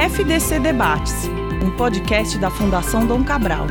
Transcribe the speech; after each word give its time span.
FDC 0.00 0.60
Debates, 0.60 1.28
um 1.62 1.76
podcast 1.76 2.38
da 2.38 2.50
Fundação 2.50 3.06
Dom 3.06 3.22
Cabral. 3.22 3.66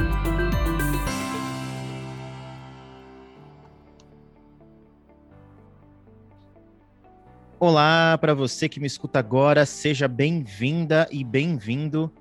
Olá 7.59 8.15
para 8.21 8.35
você 8.35 8.69
que 8.69 8.79
me 8.79 8.85
escuta 8.85 9.17
agora, 9.17 9.65
seja 9.65 10.07
bem-vinda 10.07 11.09
e 11.11 11.23
bem-vindo 11.23 12.13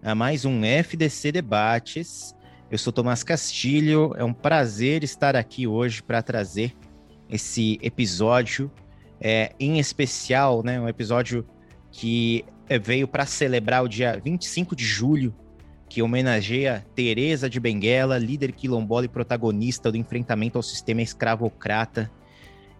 a 0.00 0.14
mais 0.14 0.44
um 0.44 0.64
FDC 0.64 1.32
Debates. 1.32 2.36
Eu 2.70 2.78
sou 2.78 2.92
Tomás 2.92 3.24
Castilho, 3.24 4.14
é 4.16 4.22
um 4.22 4.32
prazer 4.32 5.02
estar 5.02 5.34
aqui 5.34 5.66
hoje 5.66 6.04
para 6.04 6.22
trazer 6.22 6.72
esse 7.28 7.80
episódio 7.82 8.70
é, 9.20 9.52
em 9.58 9.80
especial, 9.80 10.62
né, 10.62 10.80
um 10.80 10.88
episódio 10.88 11.44
que 11.90 12.44
veio 12.82 13.06
para 13.06 13.24
celebrar 13.24 13.84
o 13.84 13.88
dia 13.88 14.20
25 14.22 14.74
de 14.74 14.84
julho, 14.84 15.34
que 15.88 16.02
homenageia 16.02 16.84
Teresa 16.94 17.48
de 17.48 17.60
Benguela, 17.60 18.18
líder 18.18 18.52
quilombola 18.52 19.04
e 19.04 19.08
protagonista 19.08 19.90
do 19.90 19.96
enfrentamento 19.96 20.58
ao 20.58 20.62
sistema 20.62 21.00
escravocrata. 21.00 22.10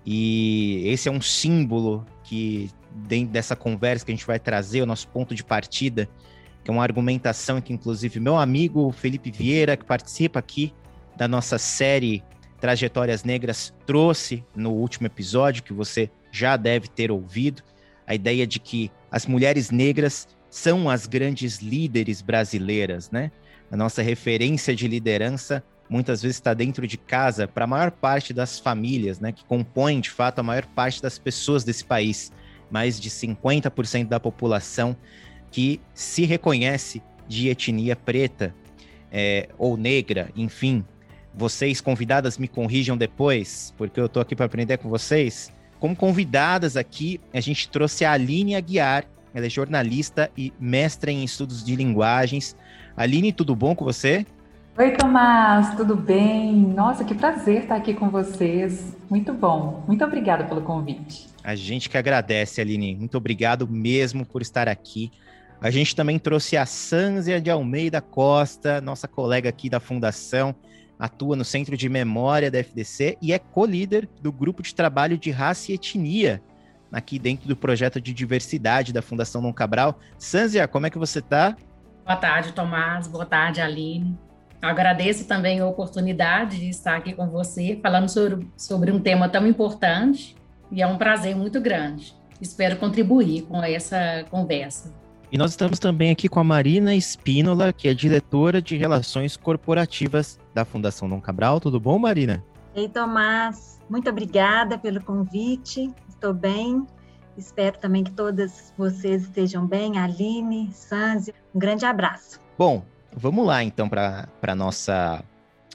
E 0.04 0.82
esse 0.86 1.08
é 1.08 1.12
um 1.12 1.20
símbolo 1.20 2.04
que, 2.24 2.70
dentro 2.92 3.32
dessa 3.32 3.54
conversa 3.54 4.04
que 4.04 4.12
a 4.12 4.14
gente 4.14 4.26
vai 4.26 4.38
trazer, 4.38 4.82
o 4.82 4.86
nosso 4.86 5.06
ponto 5.08 5.34
de 5.34 5.44
partida, 5.44 6.08
que 6.64 6.70
é 6.70 6.72
uma 6.74 6.82
argumentação 6.82 7.60
que, 7.60 7.72
inclusive, 7.72 8.18
meu 8.18 8.36
amigo 8.36 8.90
Felipe 8.90 9.30
Vieira, 9.30 9.76
que 9.76 9.84
participa 9.84 10.40
aqui 10.40 10.72
da 11.16 11.28
nossa 11.28 11.58
série 11.58 12.24
Trajetórias 12.60 13.22
Negras, 13.22 13.72
trouxe 13.86 14.44
no 14.54 14.72
último 14.72 15.06
episódio, 15.06 15.62
que 15.62 15.72
você 15.72 16.10
já 16.32 16.56
deve 16.56 16.88
ter 16.88 17.10
ouvido, 17.12 17.62
a 18.06 18.14
ideia 18.14 18.46
de 18.46 18.58
que 18.58 18.90
as 19.16 19.24
mulheres 19.26 19.70
negras 19.70 20.28
são 20.50 20.90
as 20.90 21.06
grandes 21.06 21.60
líderes 21.60 22.20
brasileiras, 22.20 23.10
né? 23.10 23.32
A 23.70 23.76
nossa 23.76 24.02
referência 24.02 24.76
de 24.76 24.86
liderança 24.86 25.64
muitas 25.88 26.20
vezes 26.20 26.36
está 26.36 26.52
dentro 26.52 26.86
de 26.86 26.98
casa 26.98 27.48
para 27.48 27.64
a 27.64 27.66
maior 27.66 27.90
parte 27.90 28.34
das 28.34 28.58
famílias, 28.58 29.18
né, 29.18 29.32
que 29.32 29.42
compõem 29.44 30.00
de 30.00 30.10
fato 30.10 30.40
a 30.40 30.42
maior 30.42 30.66
parte 30.66 31.00
das 31.00 31.18
pessoas 31.18 31.64
desse 31.64 31.82
país, 31.82 32.30
mais 32.70 33.00
de 33.00 33.08
50% 33.08 34.06
da 34.06 34.20
população 34.20 34.94
que 35.50 35.80
se 35.94 36.26
reconhece 36.26 37.02
de 37.26 37.48
etnia 37.48 37.96
preta 37.96 38.54
é, 39.10 39.48
ou 39.56 39.78
negra, 39.78 40.28
enfim. 40.36 40.84
Vocês 41.32 41.80
convidadas 41.80 42.36
me 42.36 42.48
corrijam 42.48 42.98
depois, 42.98 43.72
porque 43.78 43.98
eu 43.98 44.06
estou 44.06 44.20
aqui 44.20 44.36
para 44.36 44.44
aprender 44.44 44.76
com 44.76 44.90
vocês. 44.90 45.50
Como 45.80 45.96
convidadas 45.96 46.76
aqui, 46.76 47.18
a 47.32 47.40
gente 47.40 47.68
trouxe 47.70 48.04
a 48.04 48.12
Aline 48.12 48.54
Aguiar, 48.54 49.06
ela 49.36 49.44
é 49.44 49.50
jornalista 49.50 50.30
e 50.34 50.50
mestra 50.58 51.10
em 51.10 51.22
estudos 51.22 51.62
de 51.62 51.76
linguagens. 51.76 52.56
Aline, 52.96 53.34
tudo 53.34 53.54
bom 53.54 53.74
com 53.74 53.84
você? 53.84 54.24
Oi, 54.78 54.92
Tomás, 54.92 55.76
tudo 55.76 55.94
bem? 55.94 56.54
Nossa, 56.54 57.04
que 57.04 57.14
prazer 57.14 57.64
estar 57.64 57.76
aqui 57.76 57.92
com 57.92 58.08
vocês. 58.08 58.96
Muito 59.10 59.34
bom. 59.34 59.84
Muito 59.86 60.02
obrigada 60.02 60.44
pelo 60.44 60.62
convite. 60.62 61.28
A 61.44 61.54
gente 61.54 61.90
que 61.90 61.98
agradece, 61.98 62.62
Aline. 62.62 62.96
Muito 62.96 63.18
obrigado 63.18 63.68
mesmo 63.68 64.24
por 64.24 64.40
estar 64.40 64.70
aqui. 64.70 65.12
A 65.60 65.70
gente 65.70 65.94
também 65.94 66.18
trouxe 66.18 66.56
a 66.56 66.64
Sanzia 66.64 67.38
de 67.38 67.50
Almeida 67.50 68.00
Costa, 68.00 68.80
nossa 68.80 69.06
colega 69.06 69.50
aqui 69.50 69.68
da 69.68 69.80
Fundação, 69.80 70.54
atua 70.98 71.36
no 71.36 71.44
Centro 71.44 71.76
de 71.76 71.90
Memória 71.90 72.50
da 72.50 72.58
FDC 72.58 73.18
e 73.20 73.34
é 73.34 73.38
co-líder 73.38 74.08
do 74.22 74.32
grupo 74.32 74.62
de 74.62 74.74
trabalho 74.74 75.18
de 75.18 75.30
raça 75.30 75.72
e 75.72 75.74
etnia, 75.74 76.42
aqui 76.92 77.18
dentro 77.18 77.48
do 77.48 77.56
projeto 77.56 78.00
de 78.00 78.12
diversidade 78.12 78.92
da 78.92 79.02
Fundação 79.02 79.42
Dom 79.42 79.52
Cabral. 79.52 79.98
Sanzia, 80.18 80.66
como 80.68 80.86
é 80.86 80.90
que 80.90 80.98
você 80.98 81.18
está? 81.18 81.56
Boa 82.04 82.16
tarde, 82.16 82.52
Tomás. 82.52 83.08
Boa 83.08 83.26
tarde, 83.26 83.60
Aline. 83.60 84.16
Agradeço 84.62 85.26
também 85.26 85.60
a 85.60 85.66
oportunidade 85.66 86.58
de 86.58 86.68
estar 86.68 86.96
aqui 86.96 87.12
com 87.12 87.28
você, 87.28 87.78
falando 87.82 88.08
sobre, 88.08 88.48
sobre 88.56 88.90
um 88.90 88.98
tema 88.98 89.28
tão 89.28 89.46
importante, 89.46 90.34
e 90.70 90.82
é 90.82 90.86
um 90.86 90.96
prazer 90.96 91.36
muito 91.36 91.60
grande. 91.60 92.14
Espero 92.40 92.76
contribuir 92.76 93.42
com 93.42 93.62
essa 93.62 94.24
conversa. 94.30 94.92
E 95.30 95.36
nós 95.36 95.50
estamos 95.50 95.78
também 95.78 96.10
aqui 96.10 96.28
com 96.28 96.38
a 96.38 96.44
Marina 96.44 96.94
Espínola, 96.94 97.72
que 97.72 97.88
é 97.88 97.94
diretora 97.94 98.62
de 98.62 98.76
Relações 98.76 99.36
Corporativas 99.36 100.38
da 100.54 100.64
Fundação 100.64 101.08
Dom 101.08 101.20
Cabral. 101.20 101.60
Tudo 101.60 101.80
bom, 101.80 101.98
Marina? 101.98 102.42
Ei, 102.74 102.88
Tomás, 102.88 103.80
muito 103.90 104.08
obrigada 104.08 104.78
pelo 104.78 105.02
convite. 105.02 105.92
Estou 106.16 106.32
bem. 106.32 106.86
Espero 107.36 107.78
também 107.78 108.02
que 108.02 108.10
todas 108.10 108.72
vocês 108.76 109.24
estejam 109.24 109.66
bem. 109.66 109.98
Aline, 109.98 110.72
Sanzi, 110.72 111.34
um 111.54 111.58
grande 111.58 111.84
abraço. 111.84 112.40
Bom, 112.56 112.82
vamos 113.14 113.46
lá 113.46 113.62
então 113.62 113.86
para 113.86 114.26
a 114.40 114.54
nossa 114.54 115.22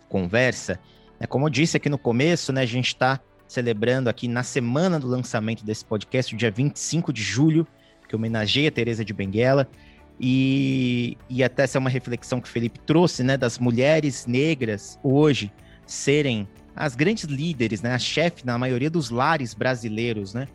conversa. 0.09 0.79
É, 1.19 1.27
como 1.27 1.45
eu 1.45 1.49
disse 1.51 1.77
aqui 1.77 1.89
no 1.89 1.97
começo, 1.99 2.51
né, 2.51 2.61
a 2.61 2.65
gente 2.65 2.87
está 2.87 3.19
celebrando 3.47 4.09
aqui 4.09 4.27
na 4.27 4.41
semana 4.41 4.99
do 4.99 5.07
lançamento 5.07 5.63
desse 5.63 5.85
podcast, 5.85 6.33
o 6.33 6.37
dia 6.37 6.49
25 6.49 7.13
de 7.13 7.21
julho, 7.21 7.67
que 8.09 8.15
homenageia 8.15 8.71
Teresa 8.71 9.05
de 9.05 9.13
Benguela. 9.13 9.69
E, 10.19 11.17
e 11.29 11.43
até 11.43 11.63
essa 11.63 11.77
é 11.77 11.79
uma 11.79 11.89
reflexão 11.89 12.41
que 12.41 12.47
o 12.47 12.51
Felipe 12.51 12.79
trouxe, 12.79 13.23
né, 13.23 13.37
das 13.37 13.59
mulheres 13.59 14.25
negras 14.25 14.99
hoje 15.03 15.53
serem 15.85 16.47
as 16.75 16.95
grandes 16.95 17.25
líderes, 17.25 17.81
né, 17.81 17.93
a 17.93 17.99
chefe 17.99 18.45
na 18.45 18.57
maioria 18.57 18.89
dos 18.89 19.09
lares 19.09 19.53
brasileiros, 19.53 20.33
né, 20.33 20.47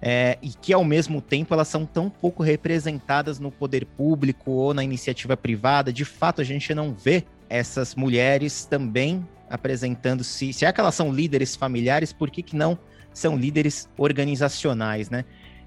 é, 0.00 0.38
e 0.40 0.50
que 0.50 0.72
ao 0.72 0.84
mesmo 0.84 1.20
tempo 1.20 1.52
elas 1.52 1.68
são 1.68 1.84
tão 1.84 2.08
pouco 2.08 2.42
representadas 2.42 3.40
no 3.40 3.50
poder 3.50 3.84
público 3.84 4.52
ou 4.52 4.72
na 4.72 4.84
iniciativa 4.84 5.36
privada. 5.36 5.92
De 5.92 6.04
fato, 6.04 6.40
a 6.40 6.44
gente 6.44 6.72
não 6.74 6.94
vê 6.94 7.24
essas 7.48 7.94
mulheres 7.94 8.64
também 8.64 9.26
apresentando-se. 9.50 10.52
Se 10.52 10.64
é 10.64 10.72
que 10.72 10.80
elas 10.80 10.94
são 10.94 11.12
líderes 11.12 11.56
familiares, 11.56 12.12
por 12.12 12.30
que, 12.30 12.42
que 12.42 12.54
não 12.54 12.78
são 13.12 13.36
líderes 13.36 13.88
organizacionais, 13.96 15.10
né? 15.10 15.24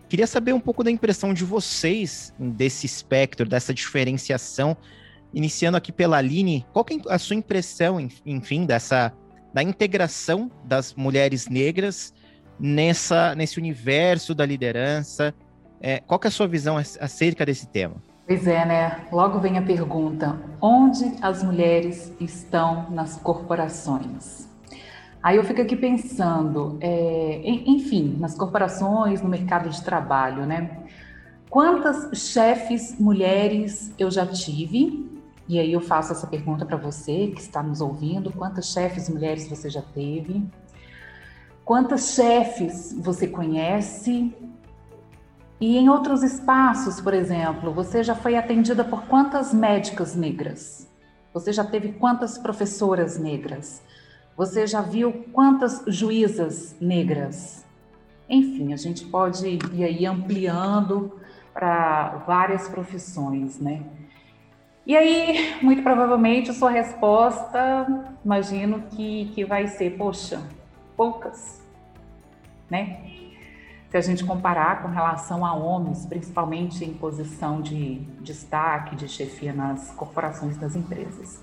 Queria 0.08 0.28
saber 0.28 0.54
um 0.54 0.60
pouco 0.60 0.84
da 0.84 0.92
impressão 0.92 1.34
de 1.34 1.44
vocês 1.46 2.34
desse 2.38 2.86
espectro, 2.86 3.48
dessa 3.48 3.74
diferenciação. 3.74 4.76
Iniciando 5.34 5.78
aqui 5.78 5.92
pela 5.92 6.18
Aline, 6.18 6.66
qual 6.74 6.86
é 6.90 7.14
a 7.14 7.18
sua 7.18 7.38
impressão, 7.38 7.98
enfim, 8.26 8.66
dessa 8.66 9.14
da 9.54 9.62
integração 9.62 10.50
das 10.64 10.94
mulheres 10.94 11.48
negras 11.48 12.14
nessa 12.60 13.36
nesse 13.36 13.60
universo 13.60 14.34
da 14.34 14.46
liderança? 14.46 15.34
É, 15.82 16.00
qual 16.00 16.20
é 16.24 16.28
a 16.28 16.32
sua 16.32 16.48
visão 16.48 16.78
acerca 16.78 17.46
desse 17.46 17.68
tema? 17.68 17.96
Pois 18.28 18.48
é, 18.48 18.66
né? 18.66 19.08
Logo 19.12 19.40
vem 19.40 19.58
a 19.58 19.62
pergunta: 19.62 20.40
onde 20.62 21.16
as 21.22 21.44
mulheres 21.44 22.14
estão 22.20 22.90
nas 22.92 23.18
corporações? 23.18 24.50
Aí 25.24 25.38
eu 25.38 25.44
fico 25.44 25.62
aqui 25.62 25.76
pensando, 25.76 26.78
é, 26.82 27.42
enfim, 27.46 28.16
nas 28.20 28.36
corporações, 28.36 29.22
no 29.22 29.30
mercado 29.30 29.70
de 29.70 29.84
trabalho, 29.84 30.46
né? 30.46 30.80
Quantas 31.50 32.18
chefes 32.18 32.98
mulheres 33.00 33.94
eu 34.00 34.10
já 34.10 34.26
tive? 34.26 35.10
E 35.52 35.60
aí 35.60 35.74
eu 35.74 35.82
faço 35.82 36.14
essa 36.14 36.26
pergunta 36.26 36.66
para 36.66 36.78
você 36.78 37.28
que 37.28 37.42
está 37.42 37.62
nos 37.62 37.82
ouvindo: 37.82 38.32
quantas 38.32 38.68
chefes 38.68 39.10
mulheres 39.10 39.50
você 39.50 39.70
já 39.70 39.82
teve? 39.82 40.50
Quantas 41.66 42.14
chefes 42.14 42.96
você 42.98 43.28
conhece? 43.28 44.34
E 45.60 45.78
em 45.78 45.90
outros 45.90 46.24
espaços, 46.24 47.02
por 47.02 47.14
exemplo, 47.14 47.74
você 47.74 48.02
já 48.02 48.16
foi 48.16 48.38
atendida 48.38 48.86
por 48.86 49.04
quantas 49.08 49.54
médicas 49.54 50.16
negras? 50.16 50.90
Você 51.34 51.52
já 51.52 51.66
teve 51.66 51.92
quantas 51.92 52.38
professoras 52.38 53.20
negras? 53.20 53.84
Você 54.38 54.66
já 54.66 54.80
viu 54.80 55.26
quantas 55.34 55.84
juízas 55.86 56.78
negras? 56.80 57.66
Enfim, 58.30 58.72
a 58.72 58.78
gente 58.78 59.04
pode 59.04 59.60
ir 59.74 59.84
aí 59.84 60.06
ampliando 60.06 61.20
para 61.54 62.24
várias 62.26 62.70
profissões, 62.70 63.60
né? 63.60 63.84
E 64.86 64.98
aí, 64.98 65.58
muito 65.62 65.84
provavelmente, 65.84 66.50
a 66.50 66.54
sua 66.54 66.72
resposta, 66.72 68.16
imagino 68.26 68.82
que, 68.90 69.32
que 69.36 69.46
vai 69.46 69.68
ser, 69.68 69.92
poxa, 69.92 70.42
poucas, 70.98 71.62
né? 72.70 73.00
Se 73.92 73.98
a 73.98 74.02
gente 74.02 74.24
comparar 74.24 74.82
com 74.82 74.88
relação 74.88 75.46
a 75.46 75.54
homens, 75.54 76.06
principalmente 76.06 76.84
em 76.86 76.94
posição 76.94 77.62
de 77.62 77.96
destaque, 78.22 78.96
de 78.96 79.08
chefia 79.08 79.54
nas 79.54 79.92
corporações 79.92 80.58
das 80.58 80.76
empresas. 80.76 81.42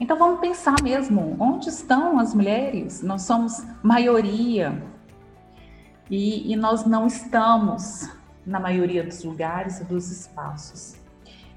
Então 0.00 0.18
vamos 0.18 0.40
pensar 0.40 0.74
mesmo, 0.82 1.36
onde 1.38 1.68
estão 1.68 2.18
as 2.18 2.34
mulheres? 2.34 3.02
Nós 3.02 3.22
somos 3.22 3.62
maioria 3.82 4.82
e, 6.10 6.50
e 6.50 6.56
nós 6.56 6.84
não 6.84 7.06
estamos 7.06 8.10
na 8.44 8.58
maioria 8.58 9.04
dos 9.04 9.22
lugares 9.22 9.80
e 9.80 9.84
dos 9.84 10.10
espaços. 10.10 11.01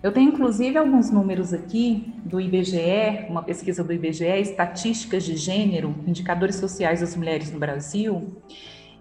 Eu 0.06 0.12
tenho 0.12 0.30
inclusive 0.30 0.78
alguns 0.78 1.10
números 1.10 1.52
aqui 1.52 2.14
do 2.24 2.40
IBGE, 2.40 3.26
uma 3.28 3.42
pesquisa 3.42 3.84
do 3.84 3.92
IBGE, 3.92 4.40
estatísticas 4.40 5.24
de 5.24 5.36
gênero, 5.36 5.96
indicadores 6.06 6.58
sociais 6.58 7.02
das 7.02 7.16
mulheres 7.16 7.52
no 7.52 7.58
Brasil. 7.58 8.40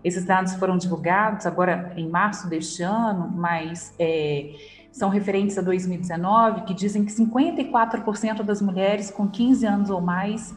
Esses 0.03 0.25
dados 0.25 0.55
foram 0.55 0.79
divulgados 0.79 1.45
agora 1.45 1.93
em 1.95 2.09
março 2.09 2.49
deste 2.49 2.83
ano, 2.83 3.31
mas 3.37 3.95
é, 3.99 4.55
são 4.91 5.11
referentes 5.11 5.59
a 5.59 5.61
2019, 5.61 6.63
que 6.63 6.73
dizem 6.73 7.05
que 7.05 7.13
54% 7.13 8.43
das 8.43 8.63
mulheres 8.63 9.11
com 9.11 9.29
15 9.29 9.67
anos 9.67 9.91
ou 9.91 10.01
mais, 10.01 10.57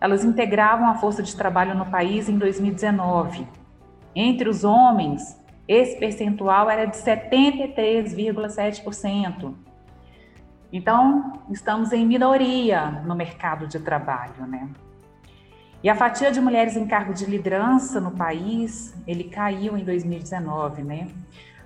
elas 0.00 0.24
integravam 0.24 0.86
a 0.86 0.94
força 0.94 1.24
de 1.24 1.34
trabalho 1.34 1.74
no 1.74 1.86
país 1.86 2.28
em 2.28 2.38
2019. 2.38 3.48
Entre 4.14 4.48
os 4.48 4.62
homens, 4.62 5.36
esse 5.66 5.98
percentual 5.98 6.70
era 6.70 6.84
de 6.84 6.98
73,7%. 6.98 9.71
Então, 10.72 11.42
estamos 11.50 11.92
em 11.92 12.06
minoria 12.06 13.02
no 13.04 13.14
mercado 13.14 13.66
de 13.66 13.78
trabalho, 13.78 14.46
né? 14.46 14.68
E 15.82 15.90
a 15.90 15.94
fatia 15.94 16.32
de 16.32 16.40
mulheres 16.40 16.76
em 16.76 16.86
cargo 16.86 17.12
de 17.12 17.26
liderança 17.26 18.00
no 18.00 18.12
país, 18.12 18.94
ele 19.06 19.24
caiu 19.24 19.76
em 19.76 19.84
2019, 19.84 20.82
né? 20.82 21.08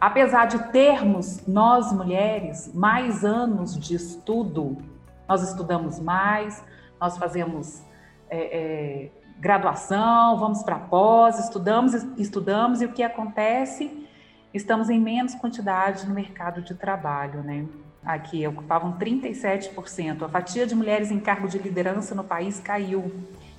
Apesar 0.01 0.47
de 0.47 0.59
termos, 0.73 1.47
nós 1.47 1.93
mulheres, 1.93 2.73
mais 2.75 3.25
anos 3.25 3.79
de 3.79 3.95
estudo, 3.95 4.77
nós 5.29 5.43
estudamos 5.43 6.01
mais, 6.01 6.65
nós 7.01 7.17
fazemos 7.17 7.83
é, 8.29 8.39
é, 8.39 9.11
graduação, 9.39 10.37
vamos 10.39 10.63
para 10.63 10.79
pós, 10.79 11.39
estudamos, 11.39 11.95
estudamos, 12.19 12.83
e 12.83 12.87
o 12.87 12.93
que 12.93 13.03
acontece? 13.03 14.09
Estamos 14.53 14.91
em 14.91 15.01
menos 15.01 15.35
quantidade 15.35 16.09
no 16.09 16.15
mercado 16.15 16.61
de 16.61 16.75
trabalho, 16.75 17.43
né? 17.43 17.67
Aqui 18.07 18.47
ocupavam 18.47 18.97
37%. 18.97 20.23
A 20.23 20.29
fatia 20.29 20.65
de 20.65 20.77
mulheres 20.77 21.11
em 21.11 21.19
cargo 21.19 21.49
de 21.49 21.59
liderança 21.59 22.15
no 22.15 22.23
país 22.23 22.61
caiu 22.61 23.11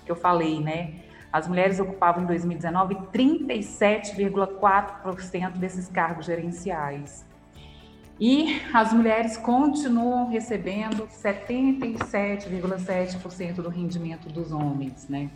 que 0.05 0.11
eu 0.11 0.15
falei, 0.15 0.61
né? 0.61 0.94
As 1.33 1.45
mulheres 1.47 1.81
ocupavam 1.81 2.23
em 2.23 2.25
2019 2.25 2.95
37,4% 3.13 5.57
desses 5.57 5.89
cargos 5.89 6.25
gerenciais. 6.25 7.27
E 8.19 8.59
as 8.73 8.91
mulheres 8.94 9.35
continuam 9.35 10.29
recebendo 10.29 11.05
77,7% 11.07 13.55
do 13.55 13.67
rendimento 13.69 14.29
dos 14.29 14.53
homens, 14.53 15.09
né? 15.09 15.29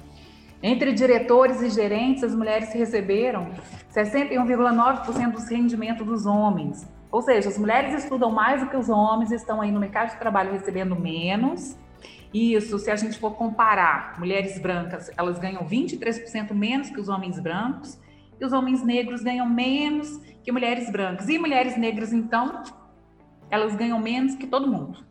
Entre 0.63 0.93
diretores 0.93 1.61
e 1.61 1.69
gerentes, 1.69 2.23
as 2.23 2.33
mulheres 2.33 2.71
receberam 2.73 3.49
61,9% 3.93 5.31
dos 5.31 5.49
rendimentos 5.49 6.07
dos 6.07 6.25
homens. 6.25 6.87
Ou 7.11 7.21
seja, 7.21 7.49
as 7.49 7.57
mulheres 7.57 8.03
estudam 8.03 8.31
mais 8.31 8.61
do 8.61 8.69
que 8.69 8.77
os 8.77 8.89
homens, 8.89 9.31
estão 9.31 9.61
aí 9.61 9.71
no 9.71 9.79
mercado 9.79 10.11
de 10.11 10.17
trabalho 10.17 10.51
recebendo 10.51 10.95
menos, 10.95 11.77
isso, 12.33 12.79
se 12.79 12.89
a 12.89 12.95
gente 12.95 13.19
for 13.19 13.31
comparar, 13.31 14.17
mulheres 14.17 14.57
brancas, 14.57 15.11
elas 15.17 15.37
ganham 15.37 15.65
23% 15.65 16.53
menos 16.53 16.89
que 16.89 16.99
os 16.99 17.09
homens 17.09 17.37
brancos, 17.39 17.99
e 18.39 18.45
os 18.45 18.53
homens 18.53 18.81
negros 18.83 19.21
ganham 19.21 19.47
menos 19.47 20.17
que 20.41 20.51
mulheres 20.51 20.89
brancas. 20.89 21.27
E 21.27 21.37
mulheres 21.37 21.77
negras, 21.77 22.13
então, 22.13 22.63
elas 23.49 23.75
ganham 23.75 23.99
menos 23.99 24.33
que 24.35 24.47
todo 24.47 24.65
mundo, 24.67 25.03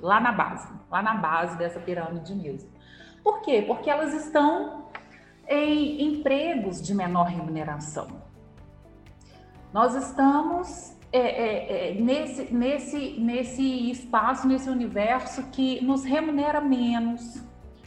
lá 0.00 0.20
na 0.20 0.32
base, 0.32 0.68
lá 0.90 1.00
na 1.00 1.14
base 1.14 1.56
dessa 1.56 1.78
pirâmide 1.78 2.34
mesmo. 2.34 2.68
Por 3.22 3.40
quê? 3.40 3.62
Porque 3.66 3.88
elas 3.88 4.12
estão 4.12 4.88
em 5.48 6.02
empregos 6.02 6.82
de 6.82 6.92
menor 6.92 7.28
remuneração. 7.28 8.08
Nós 9.72 9.94
estamos 9.94 10.93
é, 11.16 11.20
é, 11.20 11.90
é, 11.90 11.94
nesse, 11.94 12.52
nesse, 12.52 13.10
nesse 13.20 13.90
espaço, 13.90 14.48
nesse 14.48 14.68
universo 14.68 15.44
que 15.52 15.80
nos 15.84 16.02
remunera 16.02 16.60
menos. 16.60 17.40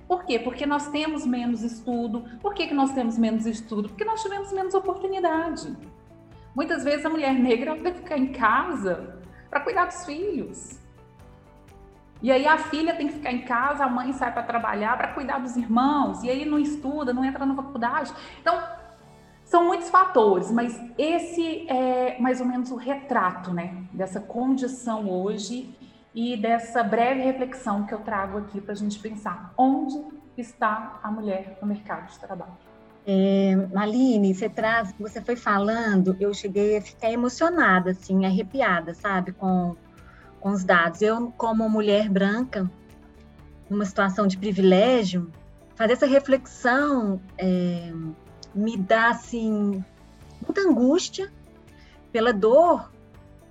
Por 0.08 0.24
quê? 0.24 0.40
Porque 0.40 0.66
nós 0.66 0.88
temos 0.88 1.26
menos 1.26 1.62
estudo. 1.62 2.24
Por 2.42 2.54
que, 2.54 2.68
que 2.68 2.74
nós 2.74 2.94
temos 2.94 3.18
menos 3.18 3.46
estudo? 3.46 3.90
Porque 3.90 4.06
nós 4.06 4.24
tivemos 4.24 4.54
menos 4.54 4.74
oportunidade. 4.74 5.76
Muitas 6.56 6.86
vezes 6.86 7.06
a 7.06 7.10
mulher 7.10 7.34
negra 7.34 7.76
que 7.76 7.92
ficar 7.92 8.18
em 8.18 8.32
casa 8.32 9.20
para 9.50 9.60
cuidar 9.60 9.88
dos 9.88 10.06
filhos. 10.06 10.80
E 12.22 12.32
aí 12.32 12.48
a 12.48 12.58
filha 12.58 12.96
tem 12.96 13.08
que 13.10 13.16
ficar 13.16 13.34
em 13.34 13.42
casa, 13.42 13.84
a 13.84 13.90
mãe 13.90 14.14
sai 14.14 14.32
para 14.32 14.44
trabalhar 14.44 14.98
para 14.98 15.10
cuidar 15.10 15.40
dos 15.40 15.58
irmãos, 15.58 16.24
e 16.24 16.30
aí 16.30 16.46
não 16.46 16.58
estuda, 16.58 17.14
não 17.14 17.26
entra 17.26 17.46
na 17.46 17.54
faculdade. 17.54 18.14
Então, 18.40 18.58
são 19.48 19.66
muitos 19.66 19.90
fatores, 19.90 20.52
mas 20.52 20.78
esse 20.98 21.66
é 21.70 22.20
mais 22.20 22.42
ou 22.42 22.46
menos 22.46 22.70
o 22.70 22.76
retrato, 22.76 23.54
né, 23.54 23.86
dessa 23.94 24.20
condição 24.20 25.10
hoje 25.10 25.74
e 26.14 26.36
dessa 26.36 26.84
breve 26.84 27.22
reflexão 27.22 27.86
que 27.86 27.94
eu 27.94 28.00
trago 28.00 28.40
aqui 28.40 28.60
para 28.60 28.74
a 28.74 28.76
gente 28.76 29.00
pensar 29.00 29.54
onde 29.58 29.98
está 30.38 31.00
a 31.02 31.10
mulher 31.10 31.58
no 31.62 31.68
mercado 31.68 32.12
de 32.12 32.20
trabalho. 32.20 32.58
É, 33.06 33.56
Maline, 33.74 34.36
você 34.36 34.50
traz, 34.50 34.94
você 35.00 35.22
foi 35.22 35.38
falando, 35.38 36.18
eu 36.20 36.34
cheguei 36.34 36.78
a 36.78 36.82
ficar 36.82 37.10
emocionada, 37.10 37.92
assim, 37.92 38.26
arrepiada, 38.26 38.94
sabe, 38.94 39.32
com, 39.32 39.78
com 40.42 40.50
os 40.50 40.66
dados. 40.66 41.02
Eu, 41.02 41.32
como 41.38 41.70
mulher 41.70 42.10
branca, 42.10 42.70
numa 43.70 43.86
situação 43.86 44.28
de 44.28 44.38
privilégio, 44.38 45.32
fazer 45.74 45.94
essa 45.94 46.06
reflexão 46.06 47.22
é, 47.38 47.94
me 48.58 48.76
dá 48.76 49.10
assim 49.10 49.84
muita 50.46 50.62
angústia 50.62 51.32
pela 52.12 52.34
dor 52.34 52.92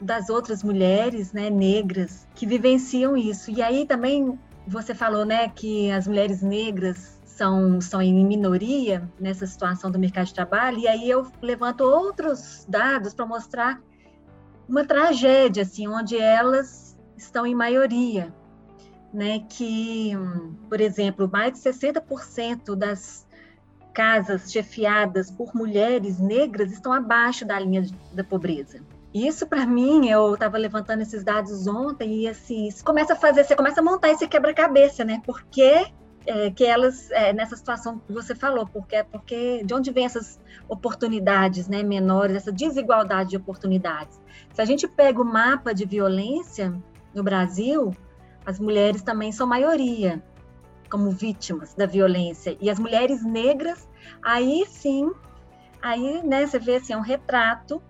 das 0.00 0.28
outras 0.28 0.62
mulheres, 0.62 1.32
né, 1.32 1.48
negras 1.48 2.26
que 2.34 2.46
vivenciam 2.46 3.16
isso. 3.16 3.50
E 3.50 3.62
aí 3.62 3.86
também 3.86 4.38
você 4.66 4.94
falou, 4.94 5.24
né, 5.24 5.48
que 5.48 5.90
as 5.90 6.06
mulheres 6.06 6.42
negras 6.42 7.18
são, 7.24 7.80
são 7.80 8.02
em 8.02 8.24
minoria 8.24 9.08
nessa 9.18 9.46
situação 9.46 9.90
do 9.90 9.98
mercado 9.98 10.26
de 10.26 10.34
trabalho, 10.34 10.78
e 10.78 10.88
aí 10.88 11.08
eu 11.08 11.26
levanto 11.40 11.82
outros 11.82 12.66
dados 12.68 13.14
para 13.14 13.26
mostrar 13.26 13.80
uma 14.68 14.84
tragédia, 14.84 15.62
assim, 15.62 15.86
onde 15.86 16.18
elas 16.18 16.96
estão 17.16 17.46
em 17.46 17.54
maioria, 17.54 18.34
né, 19.12 19.44
que, 19.48 20.12
por 20.68 20.80
exemplo, 20.80 21.28
mais 21.30 21.52
de 21.52 21.60
60% 21.60 22.74
das 22.74 23.25
casas 23.96 24.52
chefiadas 24.52 25.30
por 25.30 25.54
mulheres 25.54 26.18
negras 26.18 26.70
estão 26.70 26.92
abaixo 26.92 27.46
da 27.46 27.58
linha 27.58 27.86
da 28.12 28.22
pobreza. 28.22 28.78
Isso 29.14 29.46
para 29.46 29.64
mim, 29.64 30.10
eu 30.10 30.34
estava 30.34 30.58
levantando 30.58 31.00
esses 31.00 31.24
dados 31.24 31.66
ontem 31.66 32.24
e 32.24 32.28
assim, 32.28 32.70
você 32.70 32.84
começa 32.84 33.14
a 33.14 33.16
fazer, 33.16 33.42
você 33.44 33.56
começa 33.56 33.80
a 33.80 33.82
montar 33.82 34.10
esse 34.10 34.28
quebra-cabeça, 34.28 35.02
né? 35.02 35.22
Por 35.24 35.42
que, 35.44 35.86
é, 36.26 36.50
que 36.50 36.62
elas 36.62 37.10
é, 37.10 37.32
nessa 37.32 37.56
situação 37.56 37.98
que 37.98 38.12
você 38.12 38.34
falou, 38.34 38.66
porque 38.66 39.02
porque 39.04 39.64
de 39.64 39.72
onde 39.72 39.90
vem 39.90 40.04
essas 40.04 40.38
oportunidades, 40.68 41.66
né, 41.66 41.82
menores, 41.82 42.36
essa 42.36 42.52
desigualdade 42.52 43.30
de 43.30 43.38
oportunidades? 43.38 44.20
Se 44.52 44.60
a 44.60 44.66
gente 44.66 44.86
pega 44.86 45.22
o 45.22 45.24
mapa 45.24 45.72
de 45.72 45.86
violência 45.86 46.70
no 47.14 47.22
Brasil, 47.22 47.96
as 48.44 48.60
mulheres 48.60 49.00
também 49.00 49.32
são 49.32 49.46
maioria 49.46 50.22
como 50.88 51.10
vítimas 51.10 51.74
da 51.74 51.86
violência. 51.86 52.56
E 52.60 52.70
as 52.70 52.78
mulheres 52.78 53.24
negras, 53.24 53.88
aí 54.22 54.64
sim, 54.68 55.10
aí 55.80 56.22
né, 56.22 56.46
você 56.46 56.58
vê 56.58 56.76
assim, 56.76 56.92
é 56.92 56.96
um 56.96 57.02
retrato 57.02 57.82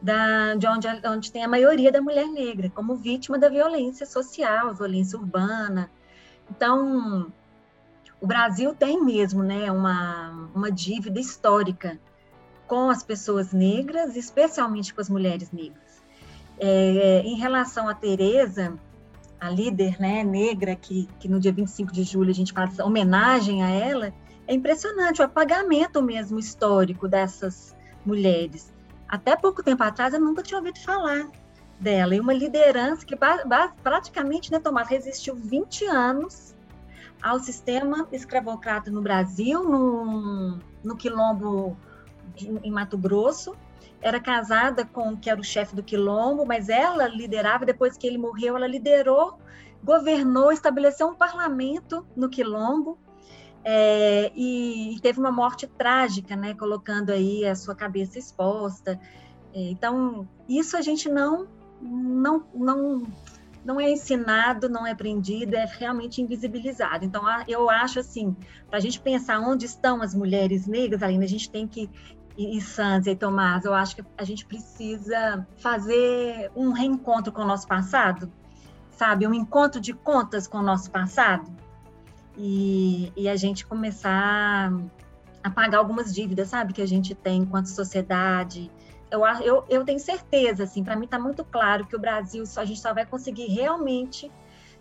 da, 0.00 0.54
de 0.56 0.66
onde, 0.66 0.88
onde 1.06 1.30
tem 1.30 1.44
a 1.44 1.48
maioria 1.48 1.92
da 1.92 2.02
mulher 2.02 2.26
negra, 2.26 2.68
como 2.70 2.96
vítima 2.96 3.38
da 3.38 3.48
violência 3.48 4.04
social, 4.04 4.74
violência 4.74 5.18
urbana. 5.18 5.90
Então, 6.50 7.32
o 8.20 8.26
Brasil 8.26 8.74
tem 8.74 9.02
mesmo 9.02 9.42
né, 9.42 9.70
uma, 9.70 10.48
uma 10.54 10.70
dívida 10.70 11.20
histórica 11.20 11.98
com 12.66 12.90
as 12.90 13.02
pessoas 13.02 13.52
negras, 13.52 14.16
especialmente 14.16 14.92
com 14.92 15.00
as 15.00 15.08
mulheres 15.08 15.52
negras. 15.52 16.02
É, 16.58 17.22
em 17.24 17.36
relação 17.36 17.88
a 17.88 17.94
Tereza, 17.94 18.74
a 19.40 19.50
líder 19.50 20.00
né, 20.00 20.22
negra, 20.22 20.74
que, 20.74 21.08
que 21.18 21.28
no 21.28 21.40
dia 21.40 21.52
25 21.52 21.92
de 21.92 22.02
julho 22.04 22.30
a 22.30 22.34
gente 22.34 22.52
faz 22.52 22.78
homenagem 22.78 23.62
a 23.62 23.70
ela, 23.70 24.12
é 24.46 24.54
impressionante 24.54 25.20
o 25.20 25.24
apagamento 25.24 26.02
mesmo 26.02 26.38
histórico 26.38 27.08
dessas 27.08 27.76
mulheres. 28.04 28.72
Até 29.08 29.36
pouco 29.36 29.62
tempo 29.62 29.82
atrás 29.82 30.14
eu 30.14 30.20
nunca 30.20 30.42
tinha 30.42 30.58
ouvido 30.58 30.80
falar 30.80 31.28
dela, 31.78 32.14
e 32.14 32.20
uma 32.20 32.32
liderança 32.32 33.04
que 33.04 33.16
praticamente, 33.82 34.52
né, 34.52 34.60
Tomás, 34.60 34.88
resistiu 34.88 35.34
20 35.34 35.84
anos 35.86 36.54
ao 37.20 37.40
sistema 37.40 38.06
escravocrata 38.12 38.90
no 38.90 39.02
Brasil, 39.02 39.64
no, 39.64 40.58
no 40.82 40.96
quilombo 40.96 41.76
de, 42.36 42.48
em 42.48 42.70
Mato 42.70 42.96
Grosso, 42.96 43.56
era 44.00 44.20
casada 44.20 44.84
com 44.84 45.16
que 45.16 45.28
era 45.28 45.40
o 45.40 45.44
chefe 45.44 45.74
do 45.74 45.82
quilombo, 45.82 46.44
mas 46.44 46.68
ela 46.68 47.06
liderava, 47.06 47.64
depois 47.64 47.96
que 47.96 48.06
ele 48.06 48.18
morreu, 48.18 48.56
ela 48.56 48.66
liderou, 48.66 49.38
governou, 49.82 50.52
estabeleceu 50.52 51.08
um 51.08 51.14
parlamento 51.14 52.06
no 52.16 52.28
quilombo, 52.28 52.98
é, 53.64 54.32
e, 54.34 54.96
teve 55.00 55.20
uma 55.20 55.32
morte 55.32 55.66
trágica, 55.66 56.34
né, 56.34 56.54
colocando 56.54 57.10
aí 57.10 57.46
a 57.46 57.54
sua 57.54 57.74
cabeça 57.74 58.18
exposta. 58.18 58.98
É, 59.54 59.70
então, 59.70 60.28
isso 60.48 60.76
a 60.76 60.80
gente 60.80 61.08
não, 61.08 61.46
não, 61.80 62.44
não, 62.54 63.02
não 63.64 63.80
é 63.80 63.90
ensinado, 63.90 64.68
não 64.68 64.86
é 64.86 64.90
aprendido, 64.90 65.54
é 65.54 65.64
realmente 65.64 66.20
invisibilizado. 66.20 67.04
Então, 67.04 67.22
eu 67.46 67.70
acho 67.70 68.00
assim, 68.00 68.36
para 68.68 68.78
a 68.78 68.80
gente 68.80 69.00
pensar 69.00 69.38
onde 69.40 69.66
estão 69.66 70.02
as 70.02 70.14
mulheres 70.14 70.66
negras, 70.66 71.02
ainda 71.02 71.24
a 71.24 71.28
gente 71.28 71.50
tem 71.50 71.66
que 71.68 71.88
e, 72.36 72.58
e 72.58 73.10
e 73.10 73.16
Tomás, 73.16 73.64
eu 73.64 73.74
acho 73.74 73.96
que 73.96 74.04
a 74.16 74.24
gente 74.24 74.46
precisa 74.46 75.46
fazer 75.58 76.50
um 76.56 76.72
reencontro 76.72 77.32
com 77.32 77.42
o 77.42 77.46
nosso 77.46 77.66
passado, 77.66 78.32
sabe? 78.90 79.26
Um 79.26 79.34
encontro 79.34 79.80
de 79.80 79.92
contas 79.92 80.46
com 80.46 80.58
o 80.58 80.62
nosso 80.62 80.90
passado. 80.90 81.50
E, 82.36 83.12
e 83.16 83.28
a 83.28 83.36
gente 83.36 83.66
começar 83.66 84.72
a 85.42 85.50
pagar 85.50 85.78
algumas 85.78 86.14
dívidas, 86.14 86.48
sabe? 86.48 86.72
Que 86.72 86.82
a 86.82 86.86
gente 86.86 87.14
tem 87.14 87.42
enquanto 87.42 87.66
sociedade. 87.66 88.70
Eu, 89.10 89.24
eu, 89.42 89.64
eu 89.68 89.84
tenho 89.84 89.98
certeza, 89.98 90.64
assim, 90.64 90.82
para 90.82 90.96
mim 90.96 91.04
está 91.04 91.18
muito 91.18 91.44
claro 91.44 91.86
que 91.86 91.94
o 91.94 91.98
Brasil, 91.98 92.44
a 92.56 92.64
gente 92.64 92.80
só 92.80 92.94
vai 92.94 93.04
conseguir 93.04 93.46
realmente 93.46 94.30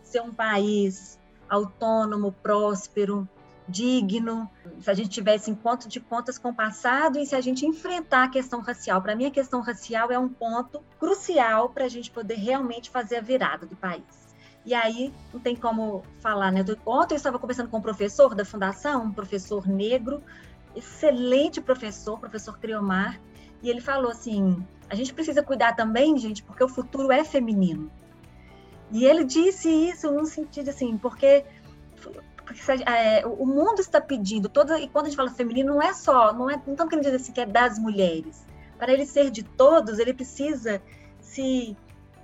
ser 0.01 0.21
um 0.21 0.31
país 0.33 1.19
autônomo, 1.49 2.31
próspero, 2.31 3.27
digno, 3.67 4.49
se 4.79 4.89
a 4.89 4.93
gente 4.93 5.09
tivesse 5.09 5.51
encontro 5.51 5.89
de 5.89 5.99
contas 5.99 6.37
com 6.37 6.49
o 6.49 6.53
passado 6.53 7.17
e 7.19 7.25
se 7.25 7.35
a 7.35 7.41
gente 7.41 7.65
enfrentar 7.65 8.23
a 8.23 8.29
questão 8.29 8.61
racial. 8.61 9.01
Para 9.01 9.15
mim, 9.15 9.25
a 9.25 9.31
questão 9.31 9.61
racial 9.61 10.11
é 10.11 10.19
um 10.19 10.29
ponto 10.29 10.81
crucial 10.99 11.69
para 11.69 11.85
a 11.85 11.87
gente 11.89 12.11
poder 12.11 12.35
realmente 12.35 12.89
fazer 12.89 13.17
a 13.17 13.21
virada 13.21 13.65
do 13.65 13.75
país. 13.75 14.30
E 14.65 14.73
aí, 14.73 15.11
não 15.33 15.39
tem 15.39 15.55
como 15.55 16.03
falar, 16.19 16.51
né? 16.51 16.63
Ontem 16.85 17.15
eu 17.15 17.17
estava 17.17 17.39
conversando 17.39 17.69
com 17.69 17.77
um 17.77 17.81
professor 17.81 18.35
da 18.35 18.45
fundação, 18.45 19.05
um 19.05 19.11
professor 19.11 19.67
negro, 19.67 20.23
excelente 20.75 21.59
professor, 21.59 22.19
professor 22.19 22.59
Criomar, 22.59 23.19
e 23.63 23.69
ele 23.69 23.81
falou 23.81 24.11
assim: 24.11 24.63
a 24.89 24.95
gente 24.95 25.13
precisa 25.13 25.41
cuidar 25.41 25.75
também, 25.75 26.17
gente, 26.17 26.43
porque 26.43 26.63
o 26.63 26.69
futuro 26.69 27.11
é 27.11 27.23
feminino. 27.23 27.91
E 28.91 29.05
ele 29.05 29.23
disse 29.23 29.69
isso 29.69 30.11
num 30.11 30.25
sentido 30.25 30.69
assim, 30.69 30.97
porque 30.97 31.45
porque 32.45 32.59
é, 32.85 33.25
o 33.25 33.45
mundo 33.45 33.79
está 33.79 34.01
pedindo 34.01 34.49
toda 34.49 34.79
e 34.79 34.89
quando 34.89 35.05
a 35.05 35.09
gente 35.09 35.15
fala 35.15 35.29
feminino 35.29 35.75
não 35.75 35.81
é 35.81 35.93
só 35.93 36.33
não 36.33 36.49
é 36.49 36.55
não 36.55 36.73
estamos 36.73 36.89
querendo 36.89 37.05
dizer 37.05 37.15
assim 37.15 37.31
que 37.31 37.39
é 37.39 37.45
das 37.45 37.79
mulheres 37.79 38.45
para 38.77 38.91
ele 38.91 39.05
ser 39.05 39.29
de 39.29 39.43
todos 39.43 39.99
ele 39.99 40.13
precisa 40.13 40.81
se 41.21 41.77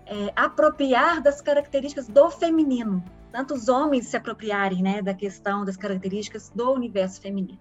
é, 0.09 0.31
apropriar 0.35 1.21
das 1.21 1.41
características 1.41 2.07
do 2.07 2.29
feminino. 2.29 3.03
Tanto 3.31 3.53
os 3.53 3.67
homens 3.67 4.07
se 4.07 4.17
apropriarem 4.17 4.81
né 4.81 5.01
da 5.01 5.13
questão 5.13 5.63
das 5.63 5.77
características 5.77 6.49
do 6.55 6.71
universo 6.71 7.21
feminino. 7.21 7.59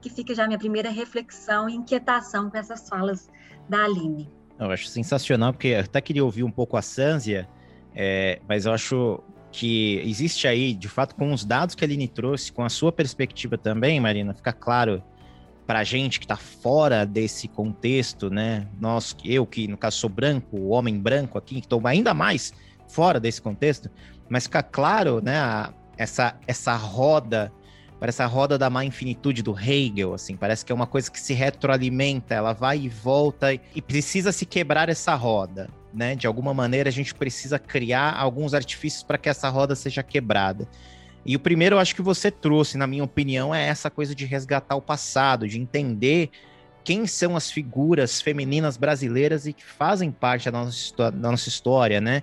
Que 0.00 0.10
fica 0.10 0.34
já 0.34 0.44
a 0.44 0.46
minha 0.46 0.58
primeira 0.58 0.90
reflexão 0.90 1.68
e 1.68 1.74
inquietação 1.74 2.50
com 2.50 2.56
essas 2.56 2.88
falas 2.88 3.30
da 3.68 3.84
Aline. 3.84 4.30
Eu 4.58 4.70
acho 4.70 4.86
sensacional 4.86 5.52
porque 5.52 5.74
até 5.74 6.00
queria 6.00 6.24
ouvir 6.24 6.44
um 6.44 6.50
pouco 6.50 6.76
a 6.76 6.82
Sanzia 6.82 7.48
é, 7.94 8.40
mas 8.48 8.66
eu 8.66 8.72
acho 8.72 9.22
que 9.50 10.00
existe 10.04 10.48
aí, 10.48 10.72
de 10.72 10.88
fato, 10.88 11.14
com 11.14 11.32
os 11.32 11.44
dados 11.44 11.74
que 11.74 11.84
a 11.84 11.86
Aline 11.86 12.08
trouxe, 12.08 12.50
com 12.50 12.64
a 12.64 12.68
sua 12.68 12.90
perspectiva 12.90 13.58
também, 13.58 14.00
Marina, 14.00 14.32
fica 14.34 14.52
claro 14.52 15.02
para 15.66 15.80
a 15.80 15.84
gente 15.84 16.18
que 16.18 16.24
está 16.24 16.36
fora 16.36 17.06
desse 17.06 17.48
contexto, 17.48 18.30
né? 18.30 18.66
Nós, 18.80 19.16
eu 19.24 19.46
que 19.46 19.68
no 19.68 19.76
caso 19.76 19.98
sou 19.98 20.10
branco, 20.10 20.56
o 20.56 20.68
homem 20.68 20.98
branco 20.98 21.38
aqui, 21.38 21.56
que 21.56 21.60
estou 21.66 21.80
ainda 21.86 22.12
mais 22.12 22.52
fora 22.88 23.18
desse 23.18 23.40
contexto, 23.40 23.90
mas 24.28 24.44
fica 24.44 24.62
claro, 24.62 25.20
né? 25.22 25.38
A, 25.38 25.72
essa 25.96 26.36
essa 26.46 26.74
roda, 26.74 27.52
parece 28.00 28.22
a 28.22 28.26
roda 28.26 28.58
da 28.58 28.68
má 28.68 28.84
infinitude 28.84 29.42
do 29.42 29.58
Hegel, 29.58 30.14
assim, 30.14 30.36
parece 30.36 30.64
que 30.64 30.72
é 30.72 30.74
uma 30.74 30.86
coisa 30.86 31.10
que 31.10 31.20
se 31.20 31.32
retroalimenta, 31.32 32.34
ela 32.34 32.52
vai 32.52 32.78
e 32.80 32.88
volta 32.88 33.54
e, 33.54 33.60
e 33.74 33.82
precisa 33.82 34.32
se 34.32 34.44
quebrar 34.44 34.88
essa 34.88 35.14
roda 35.14 35.68
né? 35.92 36.14
De 36.14 36.26
alguma 36.26 36.54
maneira 36.54 36.88
a 36.88 36.92
gente 36.92 37.14
precisa 37.14 37.58
criar 37.58 38.14
alguns 38.14 38.54
artifícios 38.54 39.02
para 39.02 39.18
que 39.18 39.28
essa 39.28 39.48
roda 39.48 39.74
seja 39.74 40.02
quebrada. 40.02 40.66
E 41.24 41.36
o 41.36 41.40
primeiro, 41.40 41.76
eu 41.76 41.80
acho 41.80 41.94
que 41.94 42.02
você 42.02 42.30
trouxe, 42.30 42.76
na 42.76 42.86
minha 42.86 43.04
opinião, 43.04 43.54
é 43.54 43.66
essa 43.66 43.90
coisa 43.90 44.14
de 44.14 44.24
resgatar 44.24 44.74
o 44.74 44.82
passado, 44.82 45.46
de 45.46 45.60
entender 45.60 46.30
quem 46.84 47.06
são 47.06 47.36
as 47.36 47.50
figuras 47.50 48.20
femininas 48.20 48.76
brasileiras 48.76 49.46
e 49.46 49.52
que 49.52 49.64
fazem 49.64 50.10
parte 50.10 50.50
da 50.50 50.64
nossa, 50.64 51.10
da 51.12 51.30
nossa 51.30 51.48
história, 51.48 52.00
né? 52.00 52.22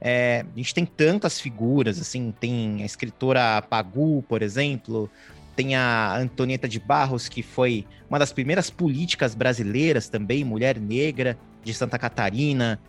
É, 0.00 0.44
a 0.54 0.56
gente 0.56 0.72
tem 0.72 0.86
tantas 0.86 1.40
figuras, 1.40 2.00
assim, 2.00 2.32
tem 2.38 2.82
a 2.82 2.86
escritora 2.86 3.60
Pagu, 3.62 4.22
por 4.28 4.42
exemplo, 4.42 5.10
tem 5.56 5.74
a 5.74 6.16
Antonieta 6.16 6.68
de 6.68 6.78
Barros, 6.78 7.28
que 7.28 7.42
foi 7.42 7.84
uma 8.08 8.16
das 8.18 8.32
primeiras 8.32 8.70
políticas 8.70 9.34
brasileiras 9.34 10.08
também, 10.08 10.44
mulher 10.44 10.78
negra 10.78 11.36
de 11.64 11.74
Santa 11.74 11.98
Catarina. 11.98 12.80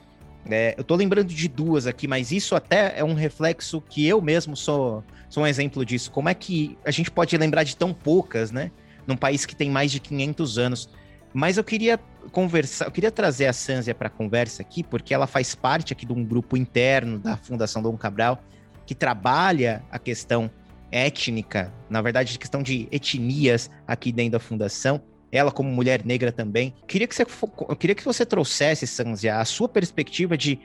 É, 0.47 0.75
eu 0.77 0.83
tô 0.83 0.95
lembrando 0.95 1.33
de 1.33 1.47
duas 1.47 1.87
aqui, 1.87 2.07
mas 2.07 2.31
isso 2.31 2.55
até 2.55 2.93
é 2.99 3.03
um 3.03 3.15
reflexo 3.15 3.81
que 3.81 4.05
eu 4.07 4.21
mesmo 4.21 4.55
sou, 4.55 5.03
sou 5.29 5.43
um 5.43 5.47
exemplo 5.47 5.85
disso. 5.85 6.11
Como 6.11 6.27
é 6.27 6.33
que 6.33 6.77
a 6.85 6.91
gente 6.91 7.09
pode 7.11 7.37
lembrar 7.37 7.63
de 7.63 7.75
tão 7.77 7.93
poucas, 7.93 8.51
né? 8.51 8.71
Num 9.07 9.15
país 9.15 9.45
que 9.45 9.55
tem 9.55 9.69
mais 9.69 9.91
de 9.91 9.99
500 9.99 10.57
anos. 10.57 10.89
Mas 11.33 11.57
eu 11.57 11.63
queria 11.63 11.99
conversar, 12.31 12.85
eu 12.85 12.91
queria 12.91 13.11
trazer 13.11 13.45
a 13.45 13.53
Sanzia 13.53 13.93
para 13.93 14.07
a 14.07 14.11
conversa 14.11 14.61
aqui, 14.61 14.83
porque 14.83 15.13
ela 15.13 15.27
faz 15.27 15.53
parte 15.53 15.93
aqui 15.93 16.05
de 16.05 16.13
um 16.13 16.25
grupo 16.25 16.57
interno 16.57 17.19
da 17.19 17.37
Fundação 17.37 17.81
Dom 17.81 17.95
Cabral 17.95 18.43
que 18.85 18.95
trabalha 18.95 19.83
a 19.91 19.99
questão 19.99 20.49
étnica, 20.91 21.71
na 21.87 22.01
verdade, 22.01 22.35
a 22.35 22.39
questão 22.39 22.63
de 22.63 22.87
etnias 22.91 23.69
aqui 23.85 24.11
dentro 24.11 24.31
da 24.31 24.39
fundação 24.39 24.99
ela 25.31 25.51
como 25.51 25.69
mulher 25.69 26.03
negra 26.05 26.31
também. 26.31 26.73
Queria 26.87 27.07
que 27.07 27.15
você, 27.15 27.23
eu 27.23 27.75
queria 27.75 27.95
que 27.95 28.03
você 28.03 28.25
trouxesse, 28.25 28.87
Sanzia, 28.87 29.37
a 29.37 29.45
sua 29.45 29.69
perspectiva 29.69 30.37
de 30.37 30.59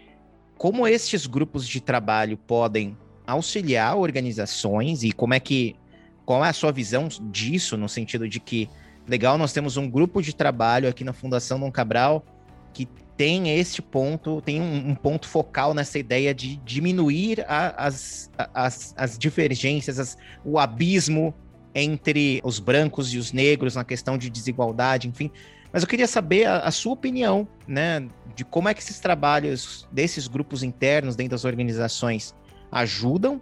como 0.56 0.86
estes 0.86 1.26
grupos 1.26 1.68
de 1.68 1.80
trabalho 1.80 2.36
podem 2.36 2.96
auxiliar 3.26 3.96
organizações 3.96 5.02
e 5.02 5.12
como 5.12 5.34
é 5.34 5.40
que 5.40 5.76
qual 6.24 6.44
é 6.44 6.48
a 6.48 6.52
sua 6.52 6.72
visão 6.72 7.08
disso 7.30 7.76
no 7.76 7.88
sentido 7.88 8.28
de 8.28 8.40
que 8.40 8.68
legal 9.06 9.36
nós 9.36 9.52
temos 9.52 9.76
um 9.76 9.88
grupo 9.88 10.22
de 10.22 10.34
trabalho 10.34 10.88
aqui 10.88 11.04
na 11.04 11.12
Fundação 11.12 11.60
Dom 11.60 11.70
Cabral 11.70 12.24
que 12.72 12.88
tem 13.16 13.56
este 13.56 13.80
ponto, 13.80 14.40
tem 14.40 14.60
um, 14.60 14.90
um 14.90 14.94
ponto 14.94 15.28
focal 15.28 15.72
nessa 15.72 15.98
ideia 15.98 16.34
de 16.34 16.56
diminuir 16.56 17.44
a, 17.46 17.86
as, 17.86 18.30
as, 18.52 18.92
as 18.96 19.16
divergências, 19.16 20.00
as, 20.00 20.18
o 20.44 20.58
abismo 20.58 21.32
entre 21.74 22.40
os 22.44 22.58
brancos 22.58 23.12
e 23.14 23.18
os 23.18 23.32
negros 23.32 23.76
na 23.76 23.84
questão 23.84 24.18
de 24.18 24.28
desigualdade, 24.28 25.08
enfim. 25.08 25.30
Mas 25.72 25.82
eu 25.82 25.88
queria 25.88 26.06
saber 26.06 26.46
a, 26.46 26.58
a, 26.58 26.70
sua 26.70 26.92
opinião, 26.92 27.46
né, 27.66 28.06
de 28.34 28.44
como 28.44 28.68
é 28.68 28.74
que 28.74 28.80
esses 28.80 28.98
trabalhos 28.98 29.88
desses 29.92 30.26
grupos 30.26 30.62
internos 30.62 31.14
dentro 31.14 31.32
das 31.32 31.44
organizações 31.44 32.34
ajudam 32.74 33.40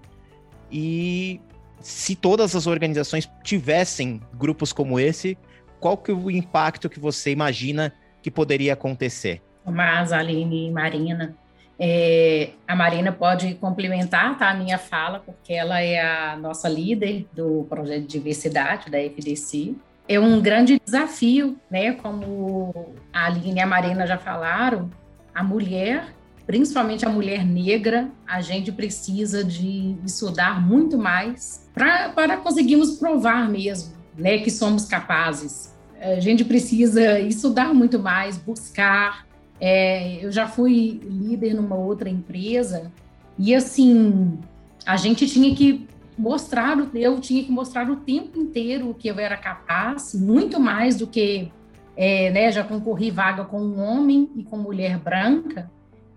e 0.70 1.40
se 1.80 2.14
todas 2.14 2.54
as 2.54 2.66
organizações 2.66 3.28
tivessem 3.42 4.20
grupos 4.34 4.72
como 4.72 5.00
esse, 5.00 5.36
qual 5.80 5.96
que 5.96 6.12
é 6.12 6.14
o 6.14 6.30
impacto 6.30 6.88
que 6.88 7.00
você 7.00 7.32
imagina 7.32 7.92
que 8.22 8.30
poderia 8.30 8.74
acontecer? 8.74 9.42
Mas, 9.64 10.12
Aline 10.12 10.68
e 10.68 10.70
Marina, 10.70 11.36
é, 11.78 12.50
a 12.66 12.76
Marina 12.76 13.10
pode 13.10 13.54
complementar 13.54 14.38
tá, 14.38 14.50
a 14.50 14.54
minha 14.54 14.78
fala, 14.78 15.18
porque 15.18 15.52
ela 15.52 15.80
é 15.80 16.00
a 16.00 16.36
nossa 16.36 16.68
líder 16.68 17.26
do 17.32 17.66
projeto 17.68 18.02
de 18.02 18.06
diversidade 18.06 18.90
da 18.90 18.98
FDC. 18.98 19.74
É 20.08 20.20
um 20.20 20.40
grande 20.40 20.80
desafio, 20.84 21.56
né? 21.70 21.92
Como 21.94 22.94
a 23.12 23.26
Aline 23.26 23.58
e 23.58 23.60
a 23.60 23.66
Marina 23.66 24.06
já 24.06 24.18
falaram, 24.18 24.90
a 25.34 25.42
mulher, 25.42 26.06
principalmente 26.46 27.06
a 27.06 27.08
mulher 27.08 27.44
negra, 27.44 28.10
a 28.26 28.40
gente 28.40 28.72
precisa 28.72 29.44
de 29.44 29.96
estudar 30.04 30.60
muito 30.60 30.98
mais 30.98 31.68
pra, 31.72 32.08
para 32.10 32.36
conseguirmos 32.36 32.96
provar 32.98 33.48
mesmo 33.48 33.92
né, 34.16 34.38
que 34.38 34.50
somos 34.50 34.84
capazes. 34.84 35.72
A 36.00 36.20
gente 36.20 36.44
precisa 36.44 37.20
estudar 37.20 37.72
muito 37.72 37.98
mais, 37.98 38.36
buscar, 38.36 39.26
é, 39.60 40.24
eu 40.24 40.32
já 40.32 40.48
fui 40.48 41.00
líder 41.04 41.54
numa 41.54 41.76
outra 41.76 42.08
empresa 42.08 42.90
e 43.38 43.54
assim 43.54 44.38
a 44.84 44.96
gente 44.96 45.26
tinha 45.28 45.54
que 45.54 45.86
mostrar, 46.18 46.76
eu 46.94 47.20
tinha 47.20 47.44
que 47.44 47.52
mostrar 47.52 47.88
o 47.88 47.96
tempo 47.96 48.38
inteiro 48.38 48.94
que 48.98 49.08
eu 49.08 49.18
era 49.18 49.36
capaz, 49.36 50.14
muito 50.14 50.58
mais 50.58 50.96
do 50.96 51.06
que 51.06 51.50
é, 51.96 52.30
né, 52.30 52.50
já 52.50 52.64
concorri 52.64 53.10
vaga 53.10 53.44
com 53.44 53.60
um 53.60 53.80
homem 53.80 54.30
e 54.34 54.42
com 54.42 54.56
mulher 54.56 54.98
branca, 54.98 55.70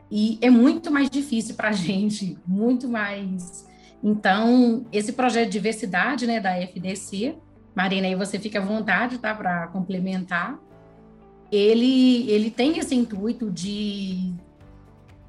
e 0.09 0.37
é 0.41 0.49
muito 0.49 0.91
mais 0.91 1.09
difícil 1.09 1.55
para 1.55 1.69
a 1.69 1.73
gente, 1.73 2.37
muito 2.45 2.87
mais. 2.87 3.65
Então, 4.03 4.85
esse 4.91 5.13
projeto 5.13 5.45
de 5.45 5.53
diversidade 5.53 6.27
né, 6.27 6.39
da 6.39 6.59
FDC, 6.61 7.35
Marina, 7.75 8.07
aí 8.07 8.15
você 8.15 8.39
fica 8.39 8.59
à 8.59 8.61
vontade 8.61 9.17
tá, 9.17 9.33
para 9.33 9.67
complementar, 9.67 10.59
ele, 11.51 12.29
ele 12.29 12.49
tem 12.49 12.77
esse 12.77 12.95
intuito 12.95 13.51
de, 13.51 14.33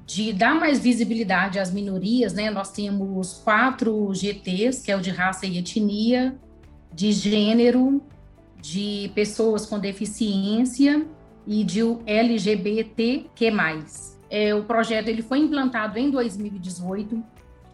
de 0.05 0.33
dar 0.33 0.55
mais 0.55 0.79
visibilidade 0.79 1.59
às 1.59 1.71
minorias, 1.71 2.33
né? 2.33 2.49
Nós 2.49 2.71
temos 2.71 3.41
quatro 3.43 4.13
GTs, 4.13 4.83
que 4.83 4.91
é 4.91 4.95
o 4.95 5.01
de 5.01 5.09
raça 5.09 5.45
e 5.45 5.57
etnia, 5.57 6.37
de 6.93 7.11
gênero, 7.11 8.01
de 8.61 9.11
pessoas 9.13 9.65
com 9.65 9.79
deficiência 9.79 11.05
e 11.45 11.63
de 11.63 11.81
LGBTQ+. 12.05 13.51
É, 14.29 14.53
o 14.53 14.63
projeto 14.63 15.07
ele 15.07 15.21
foi 15.21 15.39
implantado 15.39 15.97
em 15.97 16.09
2018. 16.11 17.23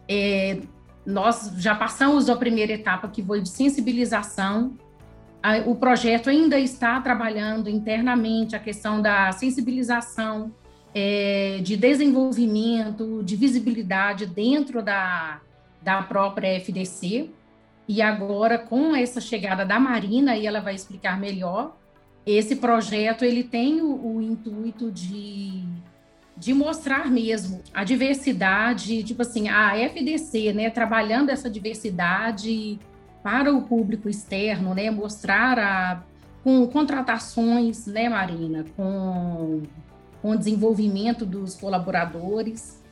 É, 0.08 0.60
nós 1.04 1.52
já 1.58 1.74
passamos 1.74 2.26
da 2.26 2.36
primeira 2.36 2.72
etapa, 2.72 3.08
que 3.08 3.22
foi 3.22 3.40
de 3.40 3.48
sensibilização 3.48 4.76
o 5.66 5.74
projeto 5.74 6.30
ainda 6.30 6.58
está 6.58 6.98
trabalhando 7.00 7.68
internamente 7.68 8.56
a 8.56 8.58
questão 8.58 9.02
da 9.02 9.30
sensibilização, 9.32 10.50
é, 10.94 11.58
de 11.62 11.76
desenvolvimento, 11.76 13.22
de 13.22 13.36
visibilidade 13.36 14.24
dentro 14.24 14.82
da, 14.82 15.42
da 15.82 16.02
própria 16.02 16.56
FDC. 16.56 17.28
E 17.86 18.00
agora, 18.00 18.58
com 18.58 18.96
essa 18.96 19.20
chegada 19.20 19.66
da 19.66 19.78
Marina, 19.78 20.34
e 20.34 20.46
ela 20.46 20.60
vai 20.60 20.74
explicar 20.74 21.20
melhor, 21.20 21.76
esse 22.24 22.56
projeto 22.56 23.22
ele 23.22 23.44
tem 23.44 23.82
o, 23.82 24.16
o 24.16 24.22
intuito 24.22 24.90
de, 24.90 25.62
de 26.36 26.52
mostrar 26.52 27.10
mesmo 27.10 27.62
a 27.72 27.84
diversidade, 27.84 29.04
tipo 29.04 29.22
assim, 29.22 29.48
a 29.48 29.76
FDC, 29.78 30.52
né, 30.52 30.70
trabalhando 30.70 31.30
essa 31.30 31.48
diversidade 31.48 32.78
para 33.22 33.52
o 33.52 33.62
público 33.62 34.08
externo, 34.08 34.74
né, 34.74 34.90
mostrar 34.90 35.58
a, 35.58 36.02
com 36.42 36.66
contratações, 36.66 37.86
né, 37.86 38.08
Marina, 38.08 38.64
com, 38.76 39.62
com 40.20 40.36
desenvolvimento 40.36 41.24
dos 41.24 41.54
colaboradores. 41.54 42.82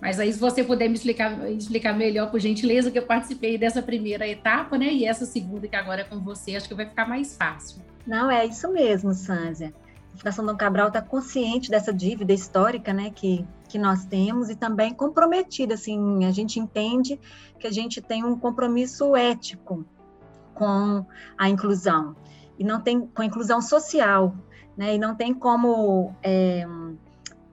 Mas 0.00 0.20
aí, 0.20 0.32
se 0.32 0.38
você 0.38 0.62
puder 0.62 0.88
me 0.88 0.94
explicar, 0.94 1.50
explicar 1.50 1.94
melhor, 1.94 2.30
por 2.30 2.40
gentileza, 2.40 2.90
que 2.90 2.98
eu 2.98 3.06
participei 3.06 3.58
dessa 3.58 3.82
primeira 3.82 4.26
etapa, 4.28 4.78
né, 4.78 4.92
e 4.92 5.04
essa 5.04 5.24
segunda, 5.24 5.66
que 5.66 5.76
agora 5.76 6.02
é 6.02 6.04
com 6.04 6.20
você, 6.20 6.54
acho 6.54 6.68
que 6.68 6.74
vai 6.74 6.86
ficar 6.86 7.08
mais 7.08 7.36
fácil. 7.36 7.82
Não, 8.06 8.30
é 8.30 8.46
isso 8.46 8.70
mesmo, 8.72 9.12
Sânzia. 9.12 9.72
A 10.14 10.18
Fundação 10.18 10.44
Dom 10.44 10.56
Cabral 10.56 10.88
está 10.88 11.00
consciente 11.00 11.70
dessa 11.70 11.92
dívida 11.92 12.32
histórica, 12.32 12.92
né, 12.92 13.10
que, 13.10 13.46
que 13.68 13.78
nós 13.78 14.04
temos 14.04 14.50
e 14.50 14.56
também 14.56 14.92
comprometida, 14.92 15.74
assim, 15.74 16.24
a 16.24 16.30
gente 16.30 16.58
entende 16.58 17.18
que 17.58 17.66
a 17.66 17.70
gente 17.70 18.00
tem 18.00 18.24
um 18.24 18.38
compromisso 18.38 19.16
ético 19.16 19.84
com 20.54 21.06
a 21.38 21.48
inclusão 21.48 22.14
e 22.60 22.64
não 22.64 22.78
tem 22.78 23.06
com 23.06 23.22
a 23.22 23.24
inclusão 23.24 23.62
social, 23.62 24.34
né? 24.76 24.94
E 24.94 24.98
não 24.98 25.14
tem 25.14 25.32
como 25.32 26.14
é, 26.22 26.66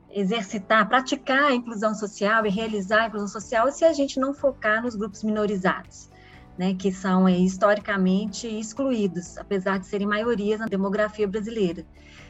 exercitar, 0.10 0.86
praticar 0.90 1.46
a 1.46 1.56
inclusão 1.56 1.96
social 1.96 2.46
e 2.46 2.50
realizar 2.50 3.04
a 3.04 3.08
inclusão 3.08 3.30
social 3.30 3.72
se 3.72 3.86
a 3.86 3.94
gente 3.94 4.20
não 4.20 4.34
focar 4.34 4.84
nos 4.84 4.96
grupos 4.98 5.24
minorizados, 5.24 6.10
né? 6.58 6.74
Que 6.74 6.92
são 6.92 7.26
é, 7.26 7.38
historicamente 7.38 8.48
excluídos, 8.48 9.38
apesar 9.38 9.80
de 9.80 9.88
serem 9.88 10.06
maiorias 10.06 10.60
na 10.60 10.66
demografia 10.66 11.26
brasileira. 11.26 11.86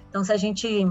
Então, 0.10 0.24
se 0.24 0.32
a 0.32 0.38
gente 0.38 0.88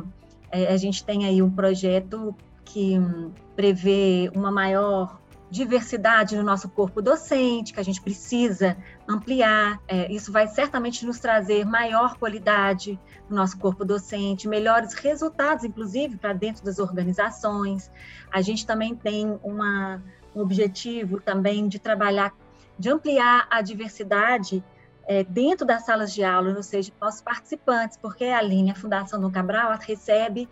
é, 0.50 0.72
a 0.72 0.76
gente 0.76 1.04
tem 1.04 1.26
aí 1.26 1.42
um 1.42 1.50
projeto 1.50 2.34
que 2.64 2.98
hum, 2.98 3.32
prevê 3.54 4.30
uma 4.34 4.50
maior 4.50 5.18
diversidade 5.48 6.36
no 6.36 6.42
nosso 6.42 6.68
corpo 6.68 7.00
docente, 7.00 7.72
que 7.72 7.78
a 7.78 7.82
gente 7.82 8.00
precisa 8.02 8.76
ampliar. 9.08 9.80
É, 9.86 10.10
isso 10.12 10.32
vai 10.32 10.48
certamente 10.48 11.06
nos 11.06 11.20
trazer 11.20 11.64
maior 11.64 12.16
qualidade 12.18 12.98
no 13.28 13.36
nosso 13.36 13.56
corpo 13.58 13.84
docente, 13.84 14.48
melhores 14.48 14.92
resultados, 14.94 15.64
inclusive, 15.64 16.16
para 16.16 16.32
dentro 16.32 16.64
das 16.64 16.78
organizações. 16.78 17.90
A 18.32 18.40
gente 18.40 18.66
também 18.66 18.94
tem 18.94 19.38
uma, 19.42 20.02
um 20.34 20.40
objetivo 20.40 21.20
também 21.20 21.68
de 21.68 21.78
trabalhar, 21.78 22.34
de 22.78 22.90
ampliar 22.90 23.46
a 23.48 23.62
diversidade 23.62 24.64
é, 25.06 25.22
dentro 25.24 25.66
das 25.66 25.84
salas 25.84 26.12
de 26.12 26.24
aula, 26.24 26.54
ou 26.56 26.62
seja, 26.62 26.92
nossos 27.00 27.22
participantes, 27.22 27.96
porque 27.96 28.24
a 28.24 28.42
linha 28.42 28.74
Fundação 28.74 29.20
do 29.20 29.30
Cabral 29.30 29.76
recebe 29.80 30.48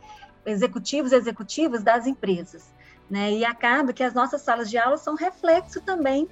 executivos 0.47 1.13
e 1.13 1.17
executivas 1.17 1.83
das 1.83 2.07
empresas. 2.07 2.73
Né? 3.11 3.33
E 3.33 3.45
acaba 3.45 3.93
que 3.93 4.03
as 4.03 4.15
nossas 4.15 4.43
salas 4.43 4.71
de 4.71 4.79
aula 4.79 4.97
são 4.97 5.15
reflexo 5.15 5.81
também 5.81 6.29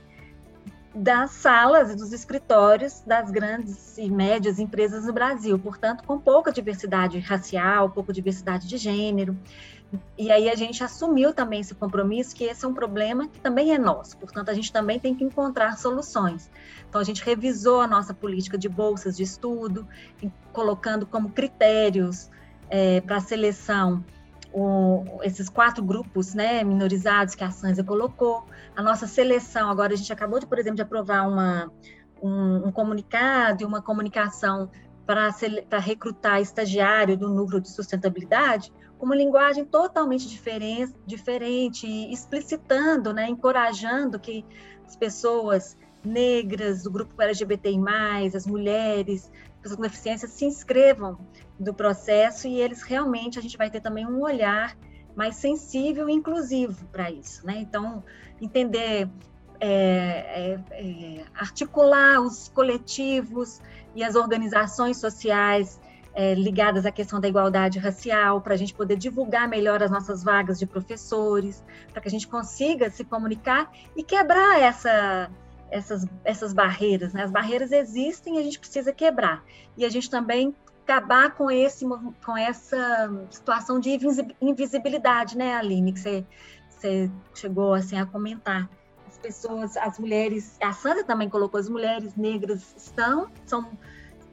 das 0.94 1.30
salas 1.30 1.90
e 1.90 1.96
dos 1.96 2.12
escritórios 2.12 3.00
das 3.06 3.30
grandes 3.30 3.96
e 3.96 4.10
médias 4.10 4.58
empresas 4.58 5.06
no 5.06 5.12
Brasil, 5.12 5.58
portanto, 5.58 6.04
com 6.04 6.18
pouca 6.18 6.52
diversidade 6.52 7.18
racial, 7.18 7.90
pouca 7.90 8.12
diversidade 8.12 8.68
de 8.68 8.76
gênero. 8.76 9.36
E 10.16 10.30
aí 10.30 10.48
a 10.48 10.54
gente 10.54 10.82
assumiu 10.82 11.34
também 11.34 11.60
esse 11.60 11.74
compromisso 11.74 12.34
que 12.34 12.44
esse 12.44 12.64
é 12.64 12.68
um 12.68 12.74
problema 12.74 13.28
que 13.28 13.40
também 13.40 13.74
é 13.74 13.78
nosso, 13.78 14.16
portanto, 14.16 14.50
a 14.50 14.54
gente 14.54 14.72
também 14.72 14.98
tem 14.98 15.14
que 15.14 15.24
encontrar 15.24 15.76
soluções. 15.76 16.50
Então, 16.88 17.00
a 17.00 17.04
gente 17.04 17.24
revisou 17.24 17.80
a 17.80 17.86
nossa 17.86 18.14
política 18.14 18.56
de 18.56 18.68
bolsas 18.68 19.16
de 19.16 19.22
estudo, 19.22 19.86
colocando 20.52 21.06
como 21.06 21.30
critérios 21.30 22.30
é, 22.70 23.00
para 23.00 23.20
seleção 23.20 24.04
o, 24.52 25.20
esses 25.22 25.48
quatro 25.48 25.82
grupos 25.82 26.34
né, 26.34 26.62
minorizados 26.62 27.34
que 27.34 27.42
a 27.42 27.50
Sanza 27.50 27.82
colocou, 27.82 28.44
a 28.76 28.82
nossa 28.82 29.06
seleção, 29.06 29.70
agora 29.70 29.94
a 29.94 29.96
gente 29.96 30.12
acabou, 30.12 30.38
de, 30.38 30.46
por 30.46 30.58
exemplo, 30.58 30.76
de 30.76 30.82
aprovar 30.82 31.26
uma, 31.26 31.70
um, 32.22 32.68
um 32.68 32.72
comunicado 32.72 33.62
e 33.62 33.66
uma 33.66 33.80
comunicação 33.80 34.70
para 35.06 35.78
recrutar 35.78 36.40
estagiário 36.40 37.16
do 37.16 37.28
núcleo 37.28 37.60
de 37.60 37.70
sustentabilidade, 37.70 38.72
uma 39.04 39.16
linguagem 39.16 39.64
totalmente 39.64 40.28
diferente, 40.28 40.94
diferente 41.06 41.86
explicitando, 42.12 43.12
né, 43.12 43.28
encorajando 43.28 44.18
que 44.18 44.44
as 44.86 44.96
pessoas 44.96 45.76
negras, 46.04 46.82
do 46.82 46.90
grupo 46.90 47.20
LGBTI+, 47.20 47.78
as 48.34 48.46
mulheres, 48.46 49.30
pessoas 49.60 49.76
com 49.76 49.82
deficiência 49.82 50.28
se 50.28 50.44
inscrevam 50.44 51.18
do 51.58 51.72
processo 51.72 52.48
e 52.48 52.60
eles 52.60 52.82
realmente 52.82 53.38
a 53.38 53.42
gente 53.42 53.56
vai 53.56 53.70
ter 53.70 53.80
também 53.80 54.06
um 54.06 54.20
olhar 54.20 54.76
mais 55.14 55.36
sensível 55.36 56.08
e 56.08 56.12
inclusivo 56.12 56.84
para 56.86 57.10
isso, 57.10 57.46
né? 57.46 57.58
Então 57.58 58.02
entender 58.40 59.08
é, 59.60 59.68
é, 59.68 60.60
é, 60.72 61.24
articular 61.34 62.20
os 62.20 62.48
coletivos 62.48 63.60
e 63.94 64.02
as 64.02 64.16
organizações 64.16 64.96
sociais 64.96 65.80
é, 66.14 66.34
ligadas 66.34 66.84
à 66.84 66.92
questão 66.92 67.20
da 67.20 67.28
igualdade 67.28 67.78
racial, 67.78 68.40
para 68.40 68.54
a 68.54 68.56
gente 68.56 68.74
poder 68.74 68.96
divulgar 68.96 69.48
melhor 69.48 69.82
as 69.82 69.90
nossas 69.90 70.22
vagas 70.22 70.58
de 70.58 70.66
professores, 70.66 71.64
para 71.92 72.02
que 72.02 72.08
a 72.08 72.10
gente 72.10 72.28
consiga 72.28 72.90
se 72.90 73.04
comunicar 73.04 73.72
e 73.96 74.02
quebrar 74.02 74.60
essa, 74.60 75.30
essas, 75.70 76.06
essas 76.24 76.52
barreiras. 76.52 77.12
Né? 77.12 77.24
As 77.24 77.30
barreiras 77.30 77.72
existem 77.72 78.36
e 78.36 78.38
a 78.38 78.42
gente 78.42 78.58
precisa 78.58 78.92
quebrar. 78.92 79.42
E 79.76 79.84
a 79.84 79.88
gente 79.88 80.10
também 80.10 80.54
acabar 80.84 81.34
com 81.34 81.50
esse 81.50 81.86
com 82.24 82.36
essa 82.36 83.10
situação 83.30 83.78
de 83.78 83.98
invisibilidade, 84.40 85.38
né, 85.38 85.54
Aline, 85.54 85.92
que 85.92 86.00
você, 86.00 86.24
chegou 87.34 87.74
assim 87.74 87.96
a 87.96 88.04
comentar. 88.04 88.68
As 89.06 89.16
pessoas, 89.16 89.76
as 89.76 89.98
mulheres, 89.98 90.56
a 90.60 90.72
Sandra 90.72 91.04
também 91.04 91.28
colocou, 91.28 91.60
as 91.60 91.68
mulheres 91.68 92.16
negras 92.16 92.74
estão, 92.76 93.30
são, 93.46 93.70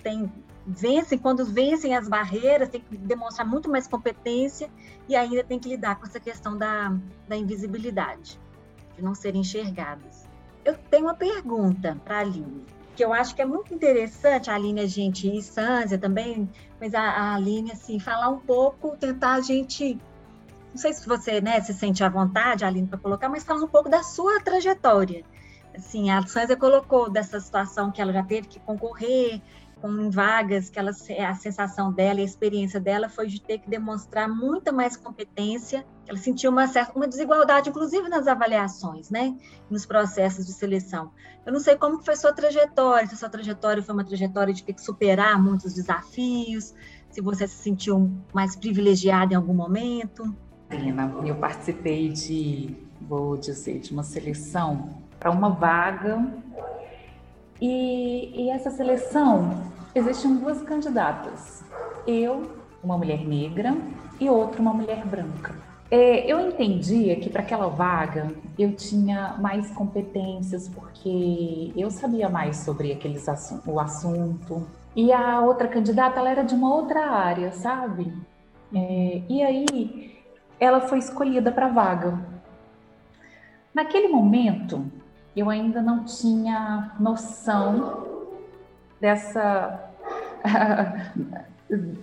tem, 0.01 0.31
vencem, 0.69 1.17
quando 1.17 1.45
vencem 1.45 1.95
as 1.95 2.07
barreiras, 2.07 2.69
tem 2.69 2.81
que 2.81 2.97
demonstrar 2.97 3.47
muito 3.47 3.69
mais 3.69 3.87
competência 3.87 4.69
e 5.07 5.15
ainda 5.15 5.43
tem 5.43 5.59
que 5.59 5.69
lidar 5.69 5.95
com 5.99 6.05
essa 6.05 6.19
questão 6.19 6.57
da, 6.57 6.95
da 7.27 7.35
invisibilidade, 7.35 8.39
de 8.95 9.03
não 9.03 9.15
serem 9.15 9.41
enxergadas. 9.41 10.27
Eu 10.63 10.77
tenho 10.77 11.05
uma 11.05 11.15
pergunta 11.15 11.99
para 12.05 12.17
a 12.17 12.19
Aline 12.19 12.65
que 12.99 13.05
eu 13.05 13.13
acho 13.13 13.33
que 13.33 13.41
é 13.41 13.45
muito 13.45 13.73
interessante, 13.73 14.51
a 14.51 14.55
Aline, 14.55 14.81
a 14.81 14.85
gente, 14.85 15.25
e 15.33 15.41
Sânzia 15.41 15.97
também, 15.97 16.49
mas 16.81 16.93
a, 16.93 16.99
a 16.99 17.35
Aline, 17.35 17.71
assim, 17.71 17.97
falar 17.97 18.27
um 18.27 18.41
pouco, 18.41 18.97
tentar 18.97 19.35
a 19.35 19.39
gente, 19.39 19.97
não 20.73 20.75
sei 20.75 20.91
se 20.91 21.07
você, 21.07 21.39
né, 21.39 21.61
se 21.61 21.73
sente 21.73 22.03
à 22.03 22.09
vontade, 22.09 22.65
Aline, 22.65 22.87
para 22.87 22.99
colocar, 22.99 23.29
mas 23.29 23.45
falar 23.45 23.63
um 23.63 23.69
pouco 23.69 23.87
da 23.87 24.03
sua 24.03 24.41
trajetória. 24.41 25.23
Assim, 25.73 26.11
a 26.11 26.21
Sânzia 26.23 26.57
colocou 26.57 27.09
dessa 27.09 27.39
situação 27.39 27.89
que 27.89 28.01
ela 28.01 28.11
já 28.11 28.21
teve 28.21 28.49
que 28.49 28.59
concorrer, 28.59 29.41
com 29.81 30.09
vagas 30.09 30.69
que 30.69 30.77
ela, 30.77 30.91
a 30.91 31.33
sensação 31.35 31.91
dela 31.91 32.19
e 32.19 32.21
a 32.21 32.25
experiência 32.25 32.79
dela 32.79 33.09
foi 33.09 33.27
de 33.27 33.41
ter 33.41 33.59
que 33.59 33.69
demonstrar 33.69 34.27
muita 34.27 34.71
mais 34.71 34.97
competência. 34.97 35.85
Ela 36.07 36.17
sentiu 36.17 36.51
uma 36.51 36.67
certa 36.67 36.93
uma 36.95 37.07
desigualdade, 37.07 37.69
inclusive 37.69 38.09
nas 38.09 38.27
avaliações, 38.27 39.09
né, 39.09 39.35
nos 39.69 39.85
processos 39.85 40.45
de 40.45 40.53
seleção. 40.53 41.11
Eu 41.45 41.53
não 41.53 41.59
sei 41.59 41.75
como 41.75 42.03
foi 42.03 42.15
sua 42.15 42.33
trajetória, 42.33 43.07
se 43.07 43.15
sua 43.15 43.29
trajetória 43.29 43.81
foi 43.81 43.93
uma 43.93 44.03
trajetória 44.03 44.53
de 44.53 44.63
ter 44.63 44.73
que 44.73 44.81
superar 44.81 45.41
muitos 45.41 45.73
desafios, 45.73 46.73
se 47.09 47.21
você 47.21 47.47
se 47.47 47.55
sentiu 47.55 48.11
mais 48.33 48.55
privilegiada 48.55 49.33
em 49.33 49.37
algum 49.37 49.53
momento. 49.53 50.35
Karina, 50.67 51.11
eu 51.25 51.35
participei 51.35 52.09
de, 52.09 52.75
vou 53.01 53.37
dizer, 53.37 53.79
de 53.79 53.91
uma 53.91 54.03
seleção 54.03 55.01
para 55.19 55.31
uma 55.31 55.49
vaga 55.49 56.17
e, 57.61 58.43
e 58.43 58.49
essa 58.49 58.69
seleção, 58.69 59.63
existiam 59.93 60.35
duas 60.35 60.61
candidatas. 60.61 61.63
Eu, 62.07 62.51
uma 62.83 62.97
mulher 62.97 63.25
negra, 63.25 63.75
e 64.19 64.29
outra, 64.29 64.61
uma 64.61 64.73
mulher 64.73 65.05
branca. 65.05 65.55
É, 65.91 66.31
eu 66.31 66.39
entendia 66.39 67.15
que 67.15 67.29
para 67.29 67.41
aquela 67.41 67.67
vaga 67.67 68.31
eu 68.59 68.73
tinha 68.73 69.35
mais 69.39 69.71
competências 69.71 70.67
porque 70.67 71.71
eu 71.75 71.89
sabia 71.89 72.29
mais 72.29 72.57
sobre 72.57 72.91
aqueles 72.91 73.27
assu 73.27 73.59
o 73.65 73.79
assunto 73.79 74.67
e 74.95 75.11
a 75.11 75.41
outra 75.41 75.67
candidata 75.67 76.19
ela 76.19 76.29
era 76.29 76.43
de 76.43 76.53
uma 76.53 76.75
outra 76.75 77.09
área, 77.09 77.51
sabe? 77.51 78.13
É, 78.71 79.21
e 79.27 79.41
aí 79.41 80.15
ela 80.59 80.81
foi 80.81 80.99
escolhida 80.99 81.51
para 81.51 81.65
a 81.65 81.69
vaga. 81.69 82.19
Naquele 83.73 84.09
momento 84.09 84.85
eu 85.35 85.49
ainda 85.49 85.81
não 85.81 86.03
tinha 86.03 86.91
noção 86.99 88.07
dessa 88.99 89.91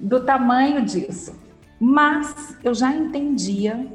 do 0.01 0.25
tamanho 0.25 0.85
disso. 0.85 1.39
Mas 1.79 2.57
eu 2.65 2.75
já 2.75 2.95
entendia 2.95 3.87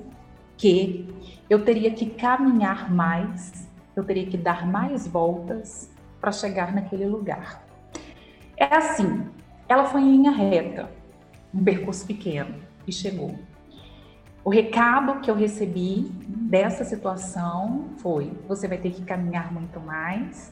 que 0.58 1.08
eu 1.50 1.66
teria 1.66 1.92
que 1.92 2.06
caminhar 2.06 2.94
mais, 2.94 3.68
eu 3.96 4.04
teria 4.04 4.26
que 4.28 4.38
dar 4.38 4.68
mais 4.68 5.08
voltas 5.08 5.90
para 6.20 6.32
chegar 6.32 6.74
naquele 6.74 7.06
lugar. 7.06 7.66
É 8.56 8.76
assim, 8.76 9.26
ela 9.68 9.86
foi 9.86 10.02
em 10.02 10.12
linha 10.12 10.32
reta, 10.32 10.92
um 11.54 11.64
percurso 11.64 12.06
pequeno 12.06 12.56
e 12.86 12.92
chegou. 12.92 13.36
O 14.44 14.50
recado 14.50 15.20
que 15.22 15.30
eu 15.30 15.36
recebi 15.36 16.12
dessa 16.28 16.84
situação 16.84 17.90
foi: 17.98 18.32
você 18.48 18.68
vai 18.68 18.78
ter 18.78 18.92
que 18.92 19.04
caminhar 19.04 19.54
muito 19.54 19.80
mais, 19.80 20.52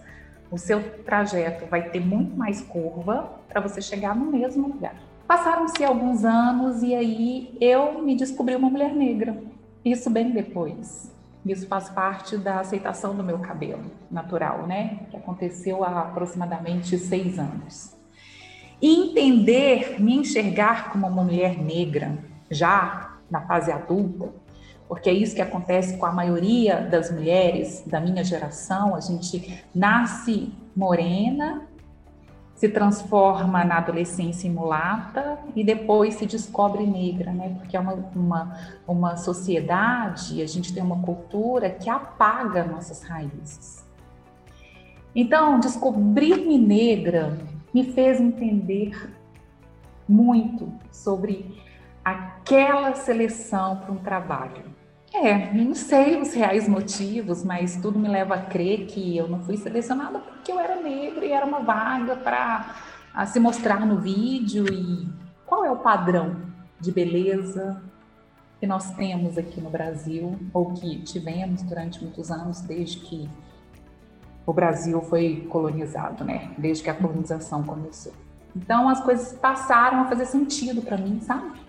o 0.52 0.58
seu 0.58 0.82
trajeto 1.04 1.66
vai 1.66 1.90
ter 1.90 2.00
muito 2.00 2.36
mais 2.36 2.62
curva 2.62 3.40
para 3.48 3.60
você 3.60 3.82
chegar 3.82 4.16
no 4.16 4.32
mesmo 4.32 4.68
lugar. 4.68 4.96
Passaram-se 5.28 5.84
alguns 5.84 6.24
anos 6.24 6.82
e 6.82 6.94
aí 6.96 7.58
eu 7.62 8.02
me 8.02 8.16
descobri 8.16 8.56
uma 8.56 8.70
mulher 8.70 8.94
negra. 8.94 9.38
Isso 9.84 10.10
bem 10.10 10.32
depois. 10.32 11.16
Isso 11.46 11.68
faz 11.68 11.90
parte 11.90 12.38
da 12.38 12.60
aceitação 12.60 13.16
do 13.16 13.24
meu 13.24 13.40
cabelo 13.40 13.92
natural, 14.12 14.68
né? 14.68 15.00
Que 15.10 15.18
aconteceu 15.18 15.84
há 15.84 16.02
aproximadamente 16.02 16.98
seis 16.98 17.40
anos. 17.40 17.96
E 18.82 19.10
entender, 19.10 20.02
me 20.02 20.16
enxergar 20.16 20.92
como 20.92 21.08
uma 21.08 21.24
mulher 21.24 21.58
negra, 21.58 22.18
já 22.50 23.09
na 23.30 23.42
fase 23.42 23.72
adulta, 23.72 24.30
porque 24.88 25.10
é 25.10 25.14
isso 25.14 25.36
que 25.36 25.42
acontece 25.42 25.98
com 25.98 26.06
a 26.06 26.12
maioria 26.12 26.82
das 26.82 27.12
mulheres 27.12 27.84
da 27.86 28.00
minha 28.00 28.24
geração. 28.24 28.96
A 28.96 29.00
gente 29.00 29.64
nasce 29.74 30.52
morena, 30.76 31.68
se 32.56 32.68
transforma 32.68 33.64
na 33.64 33.78
adolescência 33.78 34.48
em 34.48 34.52
mulata 34.52 35.38
e 35.56 35.64
depois 35.64 36.16
se 36.16 36.26
descobre 36.26 36.86
negra, 36.86 37.32
né? 37.32 37.56
Porque 37.58 37.78
é 37.78 37.80
uma, 37.80 37.94
uma, 38.16 38.58
uma 38.88 39.16
sociedade, 39.16 40.42
a 40.42 40.48
gente 40.48 40.74
tem 40.74 40.82
uma 40.82 41.02
cultura 41.02 41.70
que 41.70 41.90
apaga 41.90 42.66
nossas 42.66 43.04
raízes. 43.04 43.88
Então, 45.16 45.60
descobrir-me 45.60 46.58
negra 46.58 47.38
me 47.74 47.92
fez 47.94 48.20
entender 48.20 48.92
muito 50.08 50.74
sobre 50.92 51.62
aquela 52.50 52.96
seleção 52.96 53.78
para 53.78 53.92
um 53.92 53.98
trabalho. 53.98 54.64
É, 55.14 55.54
não 55.54 55.76
sei 55.76 56.20
os 56.20 56.34
reais 56.34 56.68
motivos, 56.68 57.44
mas 57.44 57.78
tudo 57.78 58.00
me 58.00 58.08
leva 58.08 58.36
a 58.36 58.42
crer 58.42 58.88
que 58.88 59.16
eu 59.16 59.28
não 59.28 59.40
fui 59.42 59.56
selecionada 59.56 60.20
porque 60.20 60.52
eu 60.52 60.60
era 60.60 60.76
negra 60.82 61.26
e 61.26 61.32
era 61.32 61.46
uma 61.46 61.60
vaga 61.60 62.16
para 62.16 63.26
se 63.28 63.40
mostrar 63.40 63.86
no 63.86 64.00
vídeo. 64.00 64.66
E 64.72 65.08
qual 65.46 65.64
é 65.64 65.72
o 65.72 65.78
padrão 65.78 66.38
de 66.80 66.92
beleza 66.92 67.84
que 68.60 68.66
nós 68.66 68.92
temos 68.96 69.38
aqui 69.38 69.62
no 69.62 69.70
Brasil, 69.70 70.38
ou 70.54 70.74
que 70.74 71.02
tivemos 71.04 71.62
durante 71.62 72.04
muitos 72.04 72.30
anos, 72.30 72.60
desde 72.62 72.98
que 72.98 73.30
o 74.46 74.52
Brasil 74.52 75.02
foi 75.02 75.48
colonizado, 75.50 76.26
né? 76.26 76.52
Desde 76.58 76.84
que 76.84 76.90
a 76.90 76.94
colonização 76.94 77.64
começou. 77.64 78.14
Então 78.56 78.90
as 78.90 79.00
coisas 79.02 79.34
passaram 79.34 80.02
a 80.02 80.06
fazer 80.06 80.26
sentido 80.26 80.82
para 80.82 80.98
mim, 80.98 81.22
sabe? 81.22 81.69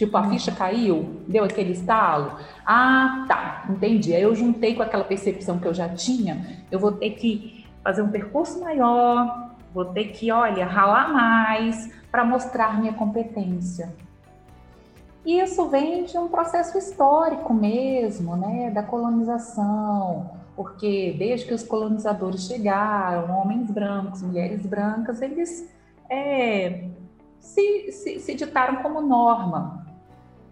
Tipo, 0.00 0.16
a 0.16 0.30
ficha 0.30 0.50
caiu, 0.50 1.20
deu 1.28 1.44
aquele 1.44 1.72
estalo. 1.72 2.38
Ah, 2.64 3.26
tá, 3.28 3.66
entendi. 3.68 4.14
Aí 4.14 4.22
eu 4.22 4.34
juntei 4.34 4.74
com 4.74 4.82
aquela 4.82 5.04
percepção 5.04 5.58
que 5.58 5.68
eu 5.68 5.74
já 5.74 5.90
tinha, 5.90 6.64
eu 6.70 6.78
vou 6.78 6.92
ter 6.92 7.10
que 7.10 7.66
fazer 7.84 8.00
um 8.00 8.08
percurso 8.08 8.58
maior, 8.60 9.50
vou 9.74 9.84
ter 9.84 10.06
que, 10.06 10.32
olha, 10.32 10.64
ralar 10.64 11.12
mais 11.12 11.92
para 12.10 12.24
mostrar 12.24 12.80
minha 12.80 12.94
competência. 12.94 13.94
E 15.22 15.38
isso 15.38 15.68
vem 15.68 16.04
de 16.04 16.16
um 16.16 16.28
processo 16.28 16.78
histórico 16.78 17.52
mesmo, 17.52 18.36
né, 18.36 18.70
da 18.70 18.82
colonização, 18.82 20.30
porque 20.56 21.14
desde 21.18 21.44
que 21.44 21.52
os 21.52 21.62
colonizadores 21.62 22.46
chegaram, 22.46 23.38
homens 23.38 23.70
brancos, 23.70 24.22
mulheres 24.22 24.64
brancas, 24.64 25.20
eles 25.20 25.70
é, 26.08 26.88
se, 27.38 27.92
se, 27.92 28.18
se 28.18 28.34
ditaram 28.34 28.76
como 28.76 29.02
norma 29.02 29.79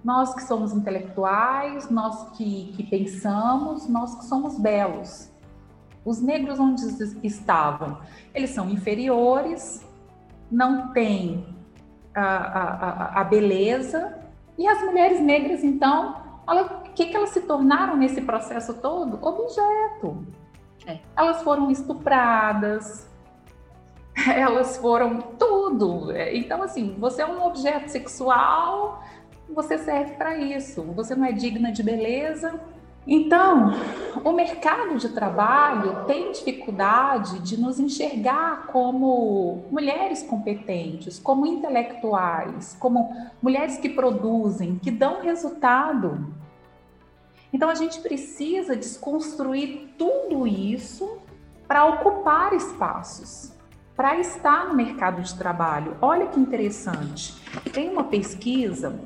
nós 0.05 0.35
que 0.35 0.43
somos 0.43 0.73
intelectuais, 0.73 1.91
nós 1.91 2.31
que, 2.37 2.73
que 2.77 2.83
pensamos, 2.85 3.89
nós 3.89 4.15
que 4.15 4.25
somos 4.25 4.59
belos. 4.59 5.31
Os 6.05 6.21
negros 6.21 6.59
onde 6.59 6.83
estavam? 7.27 7.99
Eles 8.33 8.51
são 8.51 8.69
inferiores, 8.71 9.85
não 10.51 10.93
têm 10.93 11.55
a, 12.15 12.25
a, 12.25 13.21
a 13.21 13.25
beleza, 13.25 14.19
e 14.57 14.67
as 14.67 14.83
mulheres 14.83 15.21
negras, 15.21 15.63
então, 15.63 16.17
o 16.47 16.91
que, 16.95 17.07
que 17.07 17.17
elas 17.17 17.31
se 17.31 17.43
tornaram 17.43 17.97
nesse 17.97 18.21
processo 18.21 18.75
todo? 18.75 19.19
Objeto. 19.25 20.27
É. 20.87 20.99
Elas 21.17 21.43
foram 21.43 21.71
estupradas, 21.71 23.09
elas 24.27 24.77
foram 24.77 25.21
tudo. 25.39 26.11
Então, 26.33 26.63
assim, 26.63 26.97
você 26.99 27.23
é 27.23 27.27
um 27.27 27.45
objeto 27.45 27.89
sexual 27.89 29.03
você 29.49 29.79
serve 29.79 30.15
para 30.15 30.37
isso. 30.37 30.83
Você 30.95 31.15
não 31.15 31.25
é 31.25 31.33
digna 31.33 31.73
de 31.73 31.83
beleza. 31.83 32.61
Então, 33.07 33.73
o 34.23 34.33
mercado 34.33 34.99
de 34.99 35.09
trabalho 35.09 36.05
tem 36.05 36.31
dificuldade 36.31 37.39
de 37.39 37.59
nos 37.59 37.81
enxergar 37.81 38.67
como 38.67 39.65
mulheres 39.71 40.23
competentes, 40.23 41.19
como 41.19 41.47
intelectuais, 41.47 42.77
como 42.79 43.11
mulheres 43.41 43.79
que 43.79 43.89
produzem, 43.89 44.79
que 44.79 44.91
dão 44.91 45.23
resultado. 45.23 46.35
Então, 47.51 47.71
a 47.71 47.75
gente 47.75 47.99
precisa 48.01 48.77
desconstruir 48.77 49.95
tudo 49.97 50.47
isso 50.47 51.19
para 51.67 51.87
ocupar 51.87 52.53
espaços, 52.53 53.55
para 53.97 54.19
estar 54.19 54.69
no 54.69 54.75
mercado 54.75 55.23
de 55.23 55.35
trabalho. 55.35 55.97
Olha 56.03 56.27
que 56.27 56.39
interessante. 56.39 57.35
Tem 57.73 57.89
uma 57.89 58.05
pesquisa 58.05 59.01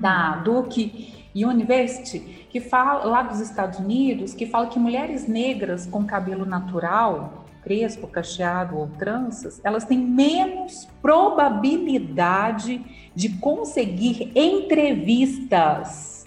da 0.00 0.36
Duke 0.36 1.14
University, 1.34 2.46
que 2.50 2.60
fala 2.60 3.04
lá 3.04 3.22
dos 3.22 3.40
Estados 3.40 3.78
Unidos, 3.78 4.34
que 4.34 4.46
fala 4.46 4.66
que 4.68 4.78
mulheres 4.78 5.28
negras 5.28 5.86
com 5.86 6.04
cabelo 6.04 6.46
natural, 6.46 7.44
crespo, 7.62 8.08
cacheado 8.08 8.76
ou 8.76 8.88
tranças, 8.88 9.60
elas 9.62 9.84
têm 9.84 9.98
menos 9.98 10.88
probabilidade 11.02 12.82
de 13.14 13.28
conseguir 13.38 14.32
entrevistas 14.34 16.26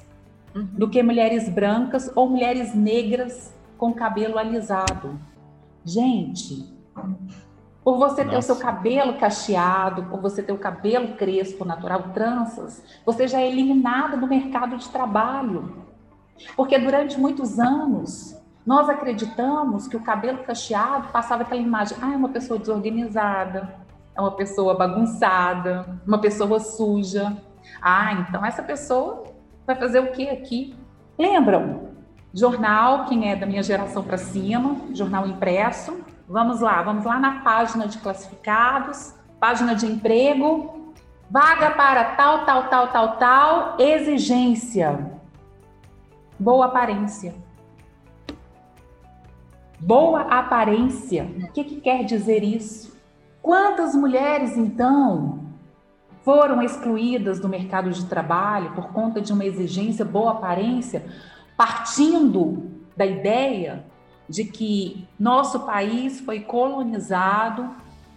uhum. 0.54 0.66
do 0.66 0.90
que 0.90 1.02
mulheres 1.02 1.50
brancas 1.50 2.12
ou 2.16 2.30
mulheres 2.30 2.76
negras 2.76 3.54
com 3.78 3.94
cabelo 3.94 4.38
alisado. 4.38 5.20
Gente, 5.84 6.72
por 7.84 7.98
você 7.98 8.24
Nossa. 8.24 8.30
ter 8.30 8.38
o 8.38 8.42
seu 8.42 8.56
cabelo 8.58 9.18
cacheado, 9.18 10.04
por 10.04 10.22
você 10.22 10.44
ter 10.44 10.54
o 10.54 10.58
cabelo 10.58 11.16
crespo, 11.16 11.66
natural, 11.66 12.10
tranças, 12.14 12.84
você 13.06 13.28
já 13.28 13.40
é 13.40 13.48
eliminada 13.48 14.18
do 14.18 14.28
mercado 14.28 14.78
de 14.78 14.88
trabalho. 14.90 15.84
Porque 16.56 16.78
durante 16.78 17.20
muitos 17.20 17.60
anos, 17.60 18.38
nós 18.66 18.88
acreditamos 18.88 19.88
que 19.88 19.98
o 19.98 20.02
cabelo 20.02 20.40
cacheado 20.44 21.10
passava 21.10 21.42
aquela 21.42 21.62
imagem, 21.62 21.98
ah, 22.02 22.14
é 22.14 22.16
uma 22.16 22.30
pessoa 22.30 22.60
desorganizada, 22.60 23.76
é 24.16 24.22
uma 24.22 24.32
pessoa 24.32 24.76
bagunçada, 24.76 26.00
uma 26.06 26.20
pessoa 26.20 26.60
suja. 26.60 27.36
Ah, 27.82 28.14
então 28.14 28.46
essa 28.46 28.62
pessoa 28.62 29.24
vai 29.66 29.76
fazer 29.76 30.00
o 30.00 30.12
que 30.12 30.30
aqui? 30.30 30.76
Lembram? 31.18 31.90
Jornal, 32.34 33.06
quem 33.06 33.30
é 33.30 33.36
da 33.36 33.46
minha 33.46 33.64
geração 33.64 34.04
para 34.04 34.18
cima, 34.18 34.78
jornal 34.94 35.28
impresso, 35.28 36.00
Vamos 36.32 36.62
lá, 36.62 36.82
vamos 36.82 37.04
lá 37.04 37.20
na 37.20 37.42
página 37.42 37.90
de 37.90 37.98
classificados, 37.98 39.14
página 39.38 39.76
de 39.76 39.86
emprego, 39.86 40.94
vaga 41.30 41.72
para 41.72 42.16
tal, 42.16 42.46
tal, 42.46 42.70
tal, 42.70 42.88
tal, 42.88 43.18
tal, 43.18 43.76
exigência. 43.78 45.12
Boa 46.40 46.68
aparência. 46.68 47.36
Boa 49.78 50.22
aparência. 50.22 51.30
O 51.44 51.52
que, 51.52 51.66
que 51.66 51.82
quer 51.82 52.06
dizer 52.06 52.46
isso? 52.46 52.98
Quantas 53.42 53.94
mulheres, 53.94 54.56
então, 54.56 55.48
foram 56.24 56.62
excluídas 56.62 57.42
do 57.42 57.50
mercado 57.50 57.90
de 57.90 58.06
trabalho 58.06 58.72
por 58.72 58.94
conta 58.94 59.20
de 59.20 59.34
uma 59.34 59.44
exigência 59.44 60.06
boa 60.06 60.32
aparência, 60.32 61.04
partindo 61.58 62.72
da 62.96 63.06
ideia 63.06 63.91
de 64.32 64.46
que 64.46 65.06
nosso 65.20 65.60
país 65.60 66.22
foi 66.22 66.40
colonizado 66.40 67.70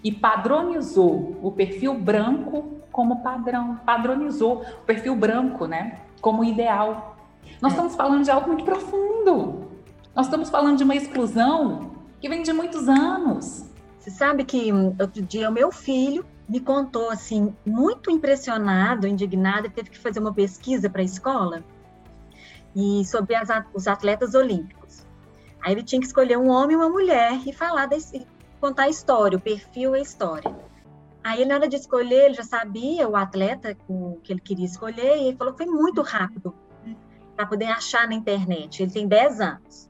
e 0.02 0.12
padronizou 0.12 1.36
o 1.42 1.50
perfil 1.50 1.98
branco 1.98 2.78
como 2.92 3.20
padrão, 3.20 3.80
padronizou 3.84 4.62
o 4.62 4.84
perfil 4.86 5.16
branco, 5.16 5.66
né, 5.66 5.98
como 6.20 6.44
ideal. 6.44 7.16
Nós 7.60 7.72
é. 7.72 7.74
estamos 7.74 7.96
falando 7.96 8.22
de 8.22 8.30
algo 8.30 8.46
muito 8.46 8.64
profundo. 8.64 9.64
Nós 10.14 10.26
estamos 10.26 10.48
falando 10.50 10.78
de 10.78 10.84
uma 10.84 10.94
exclusão 10.94 11.90
que 12.20 12.28
vem 12.28 12.44
de 12.44 12.52
muitos 12.52 12.88
anos. 12.88 13.64
Você 13.98 14.10
sabe 14.10 14.44
que 14.44 14.72
outro 14.72 15.20
dia 15.20 15.48
o 15.48 15.52
meu 15.52 15.72
filho 15.72 16.24
me 16.48 16.60
contou 16.60 17.10
assim, 17.10 17.52
muito 17.66 18.08
impressionado, 18.08 19.08
indignado, 19.08 19.68
teve 19.68 19.90
que 19.90 19.98
fazer 19.98 20.20
uma 20.20 20.32
pesquisa 20.32 20.88
para 20.88 21.00
a 21.00 21.04
escola 21.04 21.64
e 22.76 23.04
sobre 23.04 23.34
as, 23.34 23.48
os 23.72 23.88
atletas 23.88 24.34
olímpicos. 24.34 24.83
Aí 25.64 25.72
ele 25.72 25.82
tinha 25.82 25.98
que 25.98 26.06
escolher 26.06 26.36
um 26.36 26.50
homem 26.50 26.74
e 26.74 26.76
uma 26.76 26.90
mulher 26.90 27.40
e 27.46 27.50
falar 27.50 27.86
desse, 27.86 28.26
contar 28.60 28.82
a 28.82 28.88
história, 28.90 29.38
o 29.38 29.40
perfil 29.40 29.96
e 29.96 29.98
a 29.98 30.02
história. 30.02 30.54
Aí 31.24 31.46
na 31.46 31.54
hora 31.54 31.66
de 31.66 31.76
escolher, 31.76 32.26
ele 32.26 32.34
já 32.34 32.42
sabia 32.42 33.08
o 33.08 33.16
atleta 33.16 33.74
que 34.22 34.30
ele 34.30 34.40
queria 34.40 34.66
escolher 34.66 35.16
e 35.16 35.28
ele 35.28 35.36
falou 35.38 35.54
que 35.54 35.64
foi 35.64 35.72
muito 35.72 36.02
rápido 36.02 36.54
para 37.34 37.46
poder 37.46 37.64
achar 37.64 38.06
na 38.06 38.14
internet. 38.14 38.82
Ele 38.82 38.92
tem 38.92 39.08
10 39.08 39.40
anos. 39.40 39.88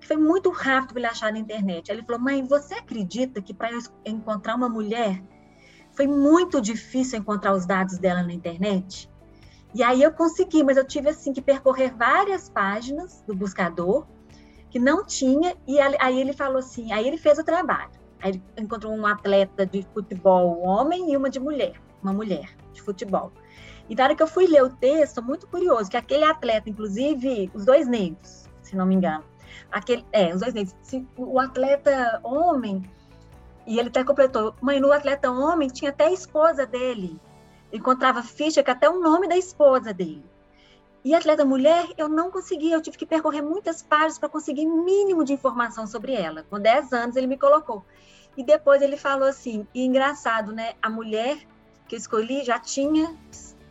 Foi 0.00 0.16
muito 0.16 0.50
rápido 0.50 0.94
para 0.94 1.00
ele 1.00 1.06
achar 1.06 1.30
na 1.30 1.38
internet. 1.38 1.90
Aí 1.90 1.98
ele 1.98 2.06
falou: 2.06 2.22
"Mãe, 2.22 2.42
você 2.42 2.76
acredita 2.76 3.42
que 3.42 3.52
para 3.52 3.68
encontrar 4.06 4.56
uma 4.56 4.70
mulher 4.70 5.22
foi 5.92 6.06
muito 6.06 6.62
difícil 6.62 7.18
encontrar 7.18 7.52
os 7.52 7.66
dados 7.66 7.98
dela 7.98 8.22
na 8.22 8.32
internet?" 8.32 9.10
E 9.74 9.82
aí 9.82 10.02
eu 10.02 10.12
consegui, 10.12 10.64
mas 10.64 10.78
eu 10.78 10.84
tive 10.84 11.10
assim 11.10 11.30
que 11.30 11.42
percorrer 11.42 11.94
várias 11.94 12.48
páginas 12.48 13.22
do 13.26 13.36
buscador 13.36 14.06
que 14.70 14.78
não 14.78 15.04
tinha 15.04 15.56
e 15.66 15.78
aí 15.80 16.20
ele 16.20 16.32
falou 16.32 16.58
assim, 16.58 16.92
aí 16.92 17.06
ele 17.06 17.18
fez 17.18 17.38
o 17.38 17.44
trabalho. 17.44 17.90
Aí 18.22 18.30
ele 18.30 18.42
encontrou 18.58 18.92
um 18.92 19.06
atleta 19.06 19.66
de 19.66 19.86
futebol 19.92 20.60
homem 20.62 21.12
e 21.12 21.16
uma 21.16 21.28
de 21.28 21.40
mulher, 21.40 21.80
uma 22.02 22.12
mulher 22.12 22.54
de 22.72 22.80
futebol. 22.80 23.32
E 23.88 23.94
na 23.94 24.04
hora 24.04 24.14
que 24.14 24.22
eu 24.22 24.26
fui 24.26 24.46
ler 24.46 24.62
o 24.62 24.70
texto, 24.70 25.20
muito 25.20 25.48
curioso, 25.48 25.90
que 25.90 25.96
aquele 25.96 26.24
atleta, 26.24 26.70
inclusive, 26.70 27.50
os 27.52 27.64
dois 27.64 27.88
negros, 27.88 28.48
se 28.62 28.76
não 28.76 28.86
me 28.86 28.94
engano, 28.94 29.24
aquele, 29.72 30.06
é, 30.12 30.32
os 30.32 30.40
dois 30.40 30.54
negros, 30.54 30.76
se, 30.82 31.04
o 31.16 31.40
atleta 31.40 32.20
homem, 32.22 32.82
e 33.66 33.80
ele 33.80 33.88
até 33.88 34.04
completou, 34.04 34.54
mãe, 34.60 34.78
no 34.78 34.92
atleta 34.92 35.30
homem 35.30 35.68
tinha 35.68 35.90
até 35.90 36.06
a 36.06 36.12
esposa 36.12 36.64
dele, 36.64 37.20
encontrava 37.72 38.22
ficha 38.22 38.62
com 38.62 38.70
até 38.70 38.88
o 38.88 39.00
nome 39.00 39.28
da 39.28 39.36
esposa 39.36 39.92
dele. 39.92 40.24
E 41.04 41.14
atleta 41.14 41.44
mulher, 41.44 41.86
eu 41.96 42.08
não 42.08 42.30
consegui, 42.30 42.70
eu 42.70 42.82
tive 42.82 42.98
que 42.98 43.06
percorrer 43.06 43.42
muitas 43.42 43.82
páginas 43.82 44.18
para 44.18 44.28
conseguir 44.28 44.66
mínimo 44.66 45.24
de 45.24 45.32
informação 45.32 45.86
sobre 45.86 46.12
ela. 46.12 46.44
Com 46.50 46.60
10 46.60 46.92
anos 46.92 47.16
ele 47.16 47.26
me 47.26 47.38
colocou. 47.38 47.84
E 48.36 48.44
depois 48.44 48.82
ele 48.82 48.96
falou 48.96 49.26
assim, 49.26 49.66
e 49.74 49.84
engraçado, 49.84 50.52
né? 50.52 50.74
A 50.80 50.90
mulher 50.90 51.38
que 51.88 51.94
eu 51.94 51.98
escolhi 51.98 52.44
já 52.44 52.58
tinha 52.58 53.16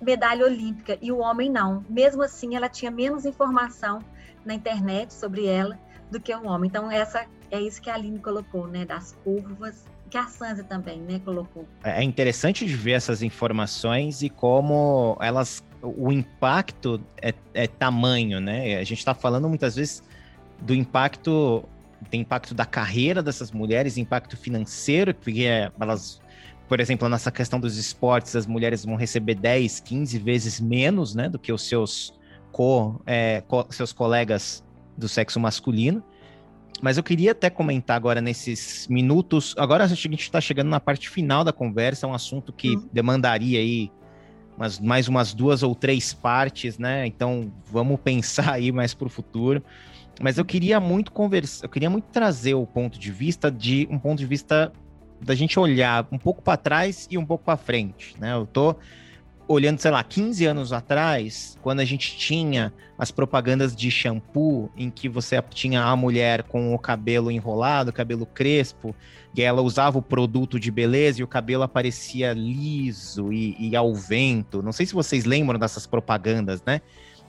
medalha 0.01 0.45
olímpica 0.45 0.97
e 1.01 1.11
o 1.11 1.19
homem 1.19 1.49
não. 1.49 1.85
Mesmo 1.89 2.23
assim, 2.23 2.55
ela 2.55 2.67
tinha 2.67 2.89
menos 2.89 3.25
informação 3.25 3.99
na 4.43 4.53
internet 4.53 5.13
sobre 5.13 5.45
ela 5.45 5.79
do 6.09 6.19
que 6.19 6.33
o 6.33 6.47
homem. 6.47 6.67
Então 6.67 6.91
essa 6.91 7.25
é 7.51 7.61
isso 7.61 7.81
que 7.81 7.89
a 7.89 7.93
Aline 7.93 8.19
colocou, 8.19 8.67
né? 8.67 8.85
Das 8.85 9.15
curvas 9.23 9.85
que 10.09 10.17
a 10.17 10.25
Sansa 10.25 10.63
também, 10.63 10.99
né, 10.99 11.21
colocou. 11.23 11.65
É, 11.83 12.01
é 12.01 12.03
interessante 12.03 12.65
de 12.65 12.75
ver 12.75 12.93
essas 12.93 13.21
informações 13.21 14.21
e 14.21 14.29
como 14.29 15.15
elas, 15.21 15.63
o 15.81 16.11
impacto 16.11 17.01
é, 17.21 17.33
é 17.53 17.67
tamanho, 17.67 18.39
né? 18.39 18.77
A 18.77 18.83
gente 18.83 18.99
está 18.99 19.13
falando 19.13 19.47
muitas 19.47 19.75
vezes 19.75 20.03
do 20.61 20.73
impacto, 20.73 21.63
tem 22.09 22.21
impacto 22.21 22.53
da 22.53 22.65
carreira 22.65 23.23
dessas 23.23 23.51
mulheres, 23.51 23.97
impacto 23.97 24.35
financeiro, 24.35 25.13
porque 25.13 25.43
é, 25.43 25.71
elas, 25.79 26.21
por 26.67 26.79
exemplo, 26.79 27.07
nessa 27.07 27.31
questão 27.31 27.59
dos 27.59 27.77
esportes, 27.77 28.35
as 28.35 28.45
mulheres 28.45 28.85
vão 28.85 28.95
receber 28.95 29.35
10, 29.35 29.79
15 29.79 30.19
vezes 30.19 30.59
menos, 30.59 31.15
né, 31.15 31.29
do 31.29 31.39
que 31.39 31.51
os 31.51 31.67
seus 31.67 32.13
co, 32.51 33.01
é, 33.05 33.41
co 33.47 33.65
seus 33.69 33.93
colegas 33.93 34.63
do 34.97 35.07
sexo 35.07 35.39
masculino. 35.39 36.03
Mas 36.81 36.97
eu 36.97 37.03
queria 37.03 37.31
até 37.31 37.49
comentar 37.49 37.97
agora 37.97 38.21
nesses 38.21 38.87
minutos. 38.87 39.53
Agora 39.57 39.83
a 39.83 39.87
gente 39.87 40.15
está 40.15 40.39
chegando 40.39 40.69
na 40.69 40.79
parte 40.79 41.09
final 41.09 41.43
da 41.43 41.51
conversa, 41.51 42.05
é 42.05 42.09
um 42.09 42.13
assunto 42.13 42.53
que 42.53 42.75
uhum. 42.75 42.89
demandaria 42.91 43.59
aí 43.59 43.91
umas, 44.59 44.77
mais 44.77 45.07
umas 45.07 45.33
duas 45.33 45.63
ou 45.63 45.73
três 45.73 46.13
partes, 46.13 46.77
né? 46.77 47.07
Então 47.07 47.49
vamos 47.71 47.97
pensar 48.03 48.51
aí 48.53 48.71
mais 48.71 48.93
para 48.93 49.07
o 49.07 49.09
futuro. 49.09 49.63
Mas 50.21 50.37
eu 50.37 50.43
queria 50.43 50.81
muito 50.81 51.13
conversar, 51.13 51.65
eu 51.65 51.69
queria 51.69 51.89
muito 51.89 52.05
trazer 52.11 52.53
o 52.53 52.67
ponto 52.67 52.99
de 52.99 53.09
vista 53.09 53.49
de 53.49 53.87
um 53.89 53.97
ponto 53.97 54.19
de 54.19 54.25
vista 54.25 54.71
da 55.21 55.33
gente 55.33 55.57
olhar 55.57 56.05
um 56.11 56.17
pouco 56.17 56.41
para 56.41 56.57
trás 56.57 57.07
e 57.09 57.17
um 57.17 57.25
pouco 57.25 57.45
para 57.45 57.55
frente, 57.55 58.15
né? 58.19 58.33
Eu 58.33 58.45
tô 58.45 58.75
olhando, 59.49 59.79
sei 59.79 59.89
lá, 59.89 60.03
15 60.03 60.45
anos 60.45 60.71
atrás, 60.71 61.57
quando 61.63 61.79
a 61.79 61.85
gente 61.85 62.15
tinha 62.15 62.71
as 62.95 63.09
propagandas 63.09 63.75
de 63.75 63.89
shampoo, 63.89 64.69
em 64.77 64.91
que 64.91 65.09
você 65.09 65.41
tinha 65.49 65.81
a 65.81 65.95
mulher 65.95 66.43
com 66.43 66.75
o 66.75 66.77
cabelo 66.77 67.31
enrolado, 67.31 67.91
cabelo 67.91 68.27
crespo, 68.27 68.95
e 69.35 69.41
ela 69.41 69.63
usava 69.63 69.97
o 69.97 70.03
produto 70.03 70.59
de 70.59 70.69
beleza 70.69 71.21
e 71.21 71.23
o 71.23 71.27
cabelo 71.27 71.63
aparecia 71.63 72.31
liso 72.31 73.33
e, 73.33 73.55
e 73.59 73.75
ao 73.75 73.95
vento. 73.95 74.61
Não 74.61 74.71
sei 74.71 74.85
se 74.85 74.93
vocês 74.93 75.25
lembram 75.25 75.57
dessas 75.57 75.87
propagandas, 75.87 76.61
né? 76.63 76.79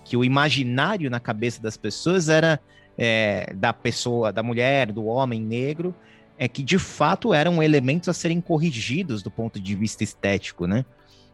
Que 0.04 0.14
o 0.14 0.22
imaginário 0.22 1.08
na 1.08 1.20
cabeça 1.20 1.62
das 1.62 1.78
pessoas 1.78 2.28
era 2.28 2.60
é, 2.98 3.50
da 3.56 3.72
pessoa, 3.72 4.30
da 4.30 4.42
mulher, 4.42 4.92
do 4.92 5.06
homem 5.06 5.40
negro, 5.40 5.94
é 6.36 6.46
que 6.46 6.62
de 6.62 6.78
fato 6.78 7.32
eram 7.32 7.62
elementos 7.62 8.10
a 8.10 8.12
serem 8.12 8.42
corrigidos 8.42 9.22
do 9.22 9.30
ponto 9.30 9.58
de 9.58 9.74
vista 9.74 10.04
estético, 10.04 10.66
né? 10.66 10.84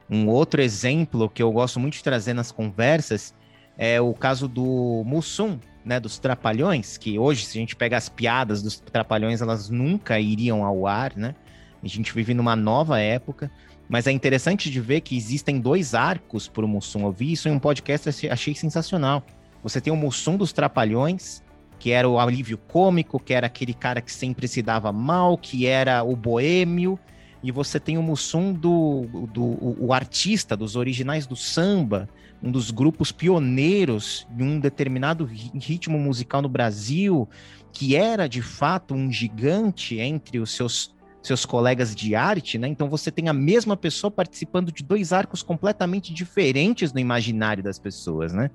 Um 0.09 0.29
outro 0.29 0.63
exemplo 0.63 1.29
que 1.29 1.43
eu 1.43 1.51
gosto 1.51 1.81
muito 1.81 1.95
de 1.95 2.03
trazer 2.03 2.33
nas 2.33 2.53
conversas 2.53 3.35
é 3.77 4.01
o 4.01 4.15
caso 4.15 4.49
do 4.49 5.03
Mussum, 5.05 5.59
né, 5.85 6.01
dos 6.01 6.19
Trapalhões, 6.19 6.97
que 6.97 7.19
hoje, 7.19 7.45
se 7.45 7.59
a 7.59 7.61
gente 7.61 7.77
pega 7.77 7.97
as 7.97 8.09
piadas 8.09 8.63
dos 8.63 8.81
Trapalhões, 8.81 9.41
elas 9.41 9.69
nunca 9.69 10.19
iriam 10.19 10.65
ao 10.65 10.87
ar, 10.87 11.17
né? 11.17 11.35
A 11.83 11.87
gente 11.89 12.13
vive 12.13 12.35
numa 12.35 12.57
nova 12.57 12.99
época, 12.99 13.51
mas 13.89 14.07
é 14.07 14.13
interessante 14.13 14.71
de 14.71 14.81
ver 14.81 15.03
que 15.03 15.17
existem 15.17 15.61
dois 15.61 15.95
arcos 15.95 16.49
para 16.49 16.65
o 16.65 16.69
Mussum. 16.69 17.05
Eu 17.05 17.13
vi 17.13 17.33
isso 17.33 17.49
em 17.49 17.53
um 17.53 17.59
podcast, 17.59 18.29
achei 18.29 18.55
sensacional. 18.55 19.25
Você 19.63 19.81
tem 19.81 19.93
o 19.93 19.97
Mussum 19.97 20.37
dos 20.37 20.53
Trapalhões, 20.53 21.43
que 21.79 21.93
era 21.93 22.09
o 22.09 22.19
alívio 22.19 22.59
cômico, 22.59 23.21
que 23.21 23.35
era 23.35 23.47
aquele 23.47 23.75
cara 23.75 24.01
que 24.01 24.13
sempre 24.13 24.49
se 24.49 24.63
dava 24.63 24.91
mal, 24.91 25.37
que 25.37 25.67
era 25.67 26.03
o 26.03 26.17
boêmio, 26.17 26.99
e 27.43 27.53
você 27.53 27.79
tem 27.79 27.99
o 27.99 28.03
Mussum 28.03 28.53
do, 28.53 29.07
do 29.33 29.43
o, 29.43 29.77
o, 29.87 29.93
artista 29.93 30.57
dos 30.57 30.77
originais 30.77 31.27
do 31.27 31.37
samba, 31.37 32.09
um 32.43 32.51
dos 32.51 32.71
grupos 32.71 33.13
pioneiros 33.13 34.27
de 34.31 34.43
um 34.43 34.59
determinado 34.59 35.25
ritmo 35.25 35.99
musical 35.99 36.43
no 36.43 36.49
Brasil, 36.49 37.29
que 37.73 37.95
era 37.95 38.29
de 38.29 38.43
fato 38.43 38.95
um 38.95 39.11
gigante 39.11 39.99
entre 39.99 40.39
os 40.39 40.51
seus 40.51 40.95
seus 41.23 41.45
colegas 41.45 41.93
de 41.93 42.15
arte, 42.15 42.57
né? 42.57 42.69
Então 42.69 42.89
você 42.89 43.11
tem 43.11 43.29
a 43.29 43.33
mesma 43.33 43.77
pessoa 43.77 44.13
participando 44.13 44.71
de 44.71 44.85
dois 44.85 45.13
arcos 45.13 45.43
completamente 45.43 46.15
diferentes 46.15 46.93
no 46.93 47.01
imaginário 47.01 47.65
das 47.65 47.81
pessoas, 47.81 48.33
né? 48.33 48.49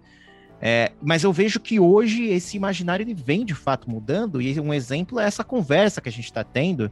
É, 0.62 0.92
mas 1.02 1.24
eu 1.24 1.34
vejo 1.34 1.60
que 1.60 1.80
hoje 1.80 2.26
esse 2.28 2.56
imaginário 2.56 3.04
ele 3.04 3.14
vem 3.14 3.44
de 3.44 3.56
fato 3.56 3.90
mudando, 3.90 4.42
e 4.42 4.58
um 4.60 4.74
exemplo 4.74 5.20
é 5.20 5.26
essa 5.26 5.44
conversa 5.44 6.00
que 6.00 6.08
a 6.08 6.12
gente 6.12 6.26
está 6.26 6.44
tendo 6.44 6.90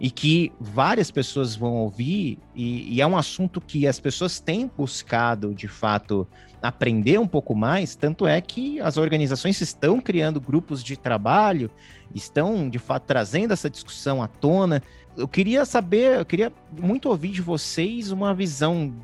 e 0.00 0.10
que 0.10 0.50
várias 0.58 1.10
pessoas 1.10 1.54
vão 1.54 1.74
ouvir, 1.74 2.38
e, 2.54 2.94
e, 2.94 3.02
é 3.02 3.06
um 3.06 3.18
assunto 3.18 3.60
que 3.60 3.86
as 3.86 4.00
pessoas 4.00 4.40
têm 4.40 4.70
buscado, 4.74 5.54
de 5.54 5.68
fato, 5.68 6.26
aprender 6.62 7.20
um 7.20 7.26
pouco 7.26 7.54
mais, 7.54 7.94
tanto 7.96 8.26
é 8.26 8.40
que 8.40 8.80
as 8.80 8.96
organizações 8.96 9.60
estão 9.60 10.00
criando 10.00 10.40
grupos 10.40 10.82
de 10.82 10.96
trabalho, 10.96 11.70
estão, 12.14 12.70
de 12.70 12.78
fato, 12.78 13.04
trazendo 13.04 13.52
essa 13.52 13.68
discussão 13.68 14.22
à 14.22 14.26
tona. 14.26 14.82
Eu 15.18 15.28
queria 15.28 15.66
saber, 15.66 16.18
eu 16.18 16.24
queria 16.24 16.50
muito 16.72 17.10
ouvir 17.10 17.32
de 17.32 17.42
vocês 17.42 18.10
uma 18.10 18.34
visão 18.34 18.94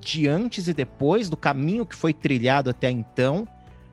de 0.00 0.26
antes 0.26 0.68
e 0.68 0.72
depois, 0.72 1.28
do 1.28 1.36
caminho 1.36 1.84
que 1.84 1.94
foi 1.94 2.14
trilhado 2.14 2.70
até 2.70 2.90
então, 2.90 3.46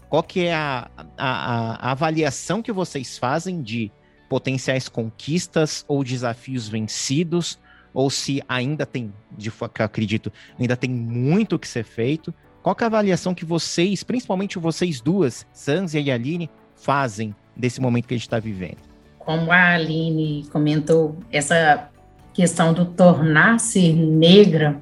qual 0.10 0.24
que 0.24 0.46
é 0.46 0.54
a, 0.54 0.90
a, 1.18 1.88
a 1.88 1.92
avaliação 1.92 2.62
que 2.62 2.72
vocês 2.72 3.18
fazem 3.18 3.62
de 3.62 3.92
potenciais 4.34 4.90
conquistas 4.90 5.86
ou 5.88 6.04
desafios 6.04 6.68
vencidos, 6.68 7.60
ou 7.94 8.10
se 8.10 8.42
ainda 8.50 8.84
tem, 8.84 9.14
de 9.38 9.52
que 9.52 9.84
acredito, 9.84 10.34
ainda 10.60 10.76
tem 10.76 10.90
muito 10.90 11.60
que 11.60 11.68
ser 11.68 11.84
feito. 11.84 12.34
Qual 12.64 12.76
é 12.80 12.84
a 12.84 12.88
avaliação 12.88 13.36
que 13.36 13.46
vocês, 13.46 14.04
principalmente 14.04 14.58
vocês 14.58 15.00
duas, 15.00 15.46
Sanzia 15.54 16.02
e 16.02 16.10
Aline, 16.10 16.50
fazem 16.76 17.36
desse 17.56 17.80
momento 17.80 18.08
que 18.08 18.16
a 18.16 18.18
gente 18.18 18.26
está 18.26 18.40
vivendo? 18.40 18.80
Como 19.20 19.52
a 19.52 19.76
Aline 19.76 20.48
comentou, 20.52 21.16
essa 21.32 21.92
questão 22.34 22.74
do 22.74 22.86
tornar-se 22.86 23.94
negra, 23.94 24.82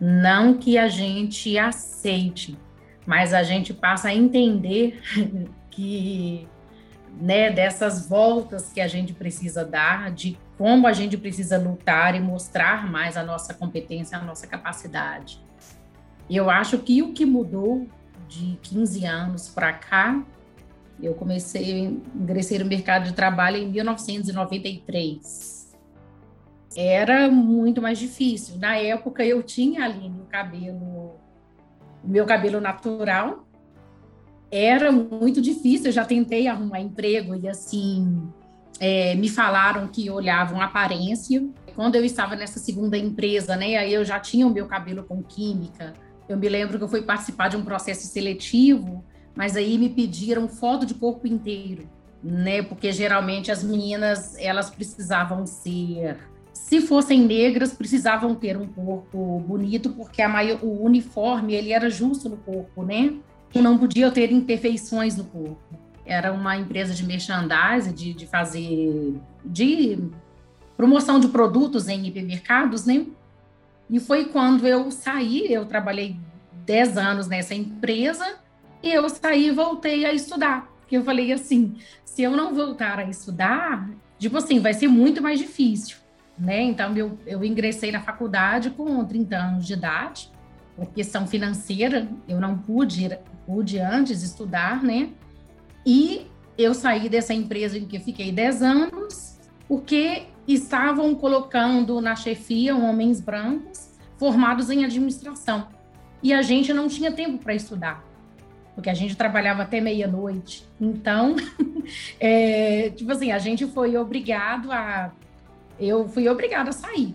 não 0.00 0.54
que 0.54 0.76
a 0.76 0.88
gente 0.88 1.56
aceite, 1.56 2.58
mas 3.06 3.32
a 3.32 3.44
gente 3.44 3.72
passa 3.72 4.08
a 4.08 4.12
entender 4.12 5.00
que 5.70 6.48
né, 7.20 7.50
dessas 7.50 8.08
voltas 8.08 8.72
que 8.72 8.80
a 8.80 8.88
gente 8.88 9.12
precisa 9.12 9.64
dar, 9.64 10.10
de 10.10 10.38
como 10.56 10.86
a 10.86 10.92
gente 10.92 11.16
precisa 11.16 11.58
lutar 11.58 12.14
e 12.14 12.20
mostrar 12.20 12.90
mais 12.90 13.16
a 13.16 13.22
nossa 13.22 13.52
competência, 13.54 14.18
a 14.18 14.22
nossa 14.22 14.46
capacidade. 14.46 15.40
Eu 16.30 16.48
acho 16.48 16.78
que 16.78 17.02
o 17.02 17.12
que 17.12 17.26
mudou 17.26 17.86
de 18.28 18.58
15 18.62 19.04
anos 19.04 19.48
para 19.48 19.72
cá, 19.72 20.22
eu 21.00 21.14
comecei 21.14 21.72
a 21.72 21.90
ingressar 22.16 22.60
no 22.60 22.66
mercado 22.66 23.04
de 23.04 23.12
trabalho 23.12 23.56
em 23.56 23.68
1993. 23.68 25.60
era 26.74 27.30
muito 27.30 27.82
mais 27.82 27.98
difícil. 27.98 28.56
Na 28.58 28.76
época 28.76 29.24
eu 29.24 29.42
tinha 29.42 29.84
ali 29.84 30.08
o 30.08 30.24
cabelo, 30.30 31.16
meu 32.02 32.24
cabelo 32.24 32.60
natural, 32.60 33.44
era 34.52 34.92
muito 34.92 35.40
difícil. 35.40 35.86
Eu 35.86 35.92
já 35.92 36.04
tentei 36.04 36.46
arrumar 36.46 36.80
emprego 36.80 37.34
e 37.34 37.48
assim 37.48 38.28
é, 38.78 39.14
me 39.14 39.30
falaram 39.30 39.88
que 39.88 40.10
olhavam 40.10 40.60
aparência. 40.60 41.42
Quando 41.74 41.96
eu 41.96 42.04
estava 42.04 42.36
nessa 42.36 42.58
segunda 42.58 42.98
empresa, 42.98 43.56
né, 43.56 43.76
aí 43.76 43.94
eu 43.94 44.04
já 44.04 44.20
tinha 44.20 44.46
o 44.46 44.52
meu 44.52 44.66
cabelo 44.66 45.04
com 45.04 45.22
química. 45.22 45.94
Eu 46.28 46.36
me 46.36 46.48
lembro 46.48 46.76
que 46.76 46.84
eu 46.84 46.88
fui 46.88 47.00
participar 47.00 47.48
de 47.48 47.56
um 47.56 47.64
processo 47.64 48.06
seletivo, 48.06 49.02
mas 49.34 49.56
aí 49.56 49.78
me 49.78 49.88
pediram 49.88 50.46
foto 50.46 50.84
de 50.84 50.94
corpo 50.94 51.26
inteiro, 51.26 51.88
né? 52.22 52.62
Porque 52.62 52.92
geralmente 52.92 53.50
as 53.50 53.64
meninas 53.64 54.36
elas 54.38 54.70
precisavam 54.70 55.46
ser, 55.46 56.18
se 56.52 56.80
fossem 56.80 57.22
negras, 57.22 57.72
precisavam 57.72 58.34
ter 58.34 58.56
um 58.56 58.66
corpo 58.66 59.40
bonito, 59.40 59.90
porque 59.90 60.20
a 60.20 60.28
maior, 60.28 60.62
o 60.62 60.84
uniforme 60.84 61.54
ele 61.54 61.72
era 61.72 61.88
justo 61.88 62.28
no 62.28 62.36
corpo, 62.36 62.82
né? 62.82 63.14
Não 63.60 63.76
podia 63.76 64.10
ter 64.10 64.32
imperfeições 64.32 65.16
no 65.16 65.24
corpo. 65.24 65.58
Era 66.06 66.32
uma 66.32 66.56
empresa 66.56 66.94
de 66.94 67.04
merchandising, 67.04 67.92
de, 67.92 68.14
de 68.14 68.26
fazer, 68.26 69.20
de 69.44 69.98
promoção 70.76 71.20
de 71.20 71.28
produtos 71.28 71.88
em 71.88 72.06
hipermercados, 72.06 72.86
né? 72.86 73.06
E 73.88 74.00
foi 74.00 74.24
quando 74.24 74.66
eu 74.66 74.90
saí, 74.90 75.52
eu 75.52 75.66
trabalhei 75.66 76.16
10 76.64 76.96
anos 76.96 77.28
nessa 77.28 77.54
empresa, 77.54 78.36
e 78.82 78.90
eu 78.90 79.08
saí 79.08 79.48
e 79.48 79.52
voltei 79.52 80.04
a 80.04 80.12
estudar. 80.12 80.66
Porque 80.80 80.96
eu 80.96 81.04
falei 81.04 81.32
assim, 81.32 81.76
se 82.04 82.22
eu 82.22 82.32
não 82.32 82.54
voltar 82.54 82.98
a 82.98 83.04
estudar, 83.04 83.88
tipo 84.18 84.36
assim, 84.36 84.60
vai 84.60 84.74
ser 84.74 84.88
muito 84.88 85.22
mais 85.22 85.38
difícil, 85.38 85.96
né? 86.38 86.62
Então, 86.62 86.96
eu, 86.96 87.18
eu 87.26 87.44
ingressei 87.44 87.92
na 87.92 88.00
faculdade 88.00 88.70
com 88.70 89.04
30 89.04 89.36
anos 89.36 89.66
de 89.66 89.74
idade, 89.74 90.30
por 90.76 90.86
questão 90.86 91.26
financeira, 91.26 92.08
eu 92.26 92.40
não 92.40 92.56
pude 92.56 93.04
ir 93.04 93.18
pude 93.46 93.78
antes 93.78 94.22
estudar, 94.22 94.82
né? 94.82 95.10
E 95.84 96.26
eu 96.56 96.74
saí 96.74 97.08
dessa 97.08 97.34
empresa 97.34 97.78
em 97.78 97.86
que 97.86 97.98
fiquei 97.98 98.30
10 98.30 98.62
anos, 98.62 99.38
porque 99.68 100.24
estavam 100.46 101.14
colocando 101.14 102.00
na 102.00 102.14
chefia 102.14 102.76
homens 102.76 103.20
brancos 103.20 103.92
formados 104.18 104.70
em 104.70 104.84
administração. 104.84 105.68
E 106.22 106.32
a 106.32 106.42
gente 106.42 106.72
não 106.72 106.86
tinha 106.88 107.10
tempo 107.10 107.38
para 107.38 107.54
estudar, 107.54 108.04
porque 108.74 108.88
a 108.88 108.94
gente 108.94 109.16
trabalhava 109.16 109.62
até 109.62 109.80
meia-noite. 109.80 110.64
Então, 110.80 111.34
é, 112.20 112.90
tipo 112.90 113.10
assim, 113.10 113.32
a 113.32 113.38
gente 113.38 113.66
foi 113.66 113.96
obrigado 113.96 114.70
a. 114.70 115.12
Eu 115.80 116.08
fui 116.08 116.28
obrigada 116.28 116.70
a 116.70 116.72
sair, 116.72 117.14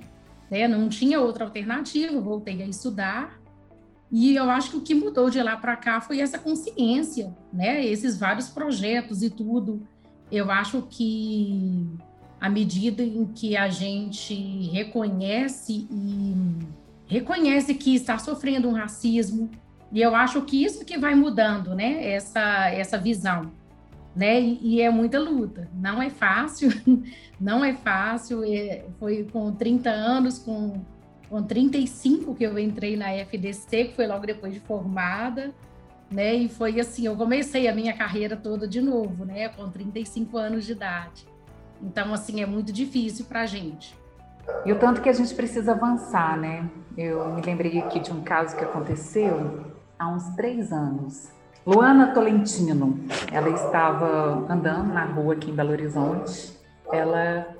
né? 0.52 0.68
Não 0.68 0.90
tinha 0.90 1.22
outra 1.22 1.46
alternativa, 1.46 2.20
voltei 2.20 2.62
a 2.62 2.66
estudar. 2.66 3.40
E 4.12 4.36
eu 4.36 4.50
acho 4.50 4.72
que 4.72 4.78
o 4.78 4.82
que 4.82 4.96
mudou 4.96 5.30
de 5.30 5.42
lá 5.42 5.58
para 5.58 5.76
cá 5.76 6.00
foi 6.00 6.20
essa 6.22 6.40
consciência, 6.40 7.36
né? 7.52 7.86
Esses 7.86 8.18
vários 8.18 8.48
projetos 8.48 9.22
e 9.22 9.30
tudo. 9.30 9.86
Eu 10.32 10.50
acho 10.50 10.84
que 10.90 11.86
à 12.40 12.50
medida 12.50 13.04
em 13.04 13.26
que 13.26 13.58
a 13.58 13.68
gente 13.68 14.70
reconhece 14.72 15.88
e 15.92 16.36
reconhece 17.08 17.74
que 17.74 17.96
está 17.96 18.18
sofrendo 18.18 18.70
um 18.70 18.74
racismo, 18.74 19.50
e 19.92 20.02
eu 20.02 20.16
acho 20.16 20.42
que 20.42 20.64
isso 20.64 20.86
que 20.86 20.98
vai 20.98 21.16
mudando, 21.16 21.76
né? 21.76 22.12
Essa 22.12 22.70
essa 22.70 22.98
visão, 22.98 23.52
né? 24.16 24.40
E, 24.40 24.60
e 24.62 24.82
é 24.82 24.90
muita 24.90 25.20
luta. 25.20 25.70
Não 25.74 26.02
é 26.02 26.10
fácil, 26.10 26.70
não 27.40 27.64
é 27.64 27.74
fácil. 27.74 28.44
É, 28.46 28.86
foi 29.00 29.26
com 29.26 29.52
30 29.52 29.90
anos, 29.90 30.40
com 30.40 30.82
com 31.30 31.44
35 31.44 32.34
que 32.36 32.44
eu 32.44 32.58
entrei 32.58 32.96
na 32.96 33.12
FDC, 33.12 33.86
que 33.86 33.96
foi 33.96 34.08
logo 34.08 34.26
depois 34.26 34.54
de 34.54 34.60
formada, 34.60 35.54
né? 36.10 36.34
E 36.36 36.50
foi 36.50 36.80
assim, 36.80 37.06
eu 37.06 37.16
comecei 37.16 37.68
a 37.68 37.76
minha 37.76 37.94
carreira 37.94 38.36
toda 38.36 38.68
de 38.68 38.82
novo, 38.82 39.26
né? 39.26 39.50
Com 39.50 39.70
35 39.70 40.38
anos 40.38 40.66
de 40.66 40.72
idade. 40.72 41.28
Então, 41.82 42.14
assim, 42.14 42.42
é 42.42 42.46
muito 42.46 42.72
difícil 42.72 43.26
para 43.26 43.42
a 43.42 43.46
gente. 43.46 43.96
E 44.66 44.72
o 44.72 44.80
tanto 44.80 45.02
que 45.02 45.10
a 45.10 45.14
gente 45.14 45.34
precisa 45.36 45.74
avançar, 45.74 46.38
né? 46.38 46.70
Eu 46.98 47.34
me 47.34 47.42
lembrei 47.42 47.78
aqui 47.80 48.00
de 48.00 48.12
um 48.12 48.22
caso 48.22 48.56
que 48.56 48.64
aconteceu 48.64 49.66
há 50.00 50.08
uns 50.08 50.30
três 50.36 50.72
anos. 50.72 51.30
Luana 51.66 52.14
Tolentino, 52.14 52.98
ela 53.32 53.50
estava 53.50 54.46
andando 54.50 54.94
na 54.94 55.04
rua 55.04 55.34
aqui 55.34 55.52
em 55.52 55.54
Belo 55.54 55.72
Horizonte. 55.72 56.58
Ela 56.92 57.57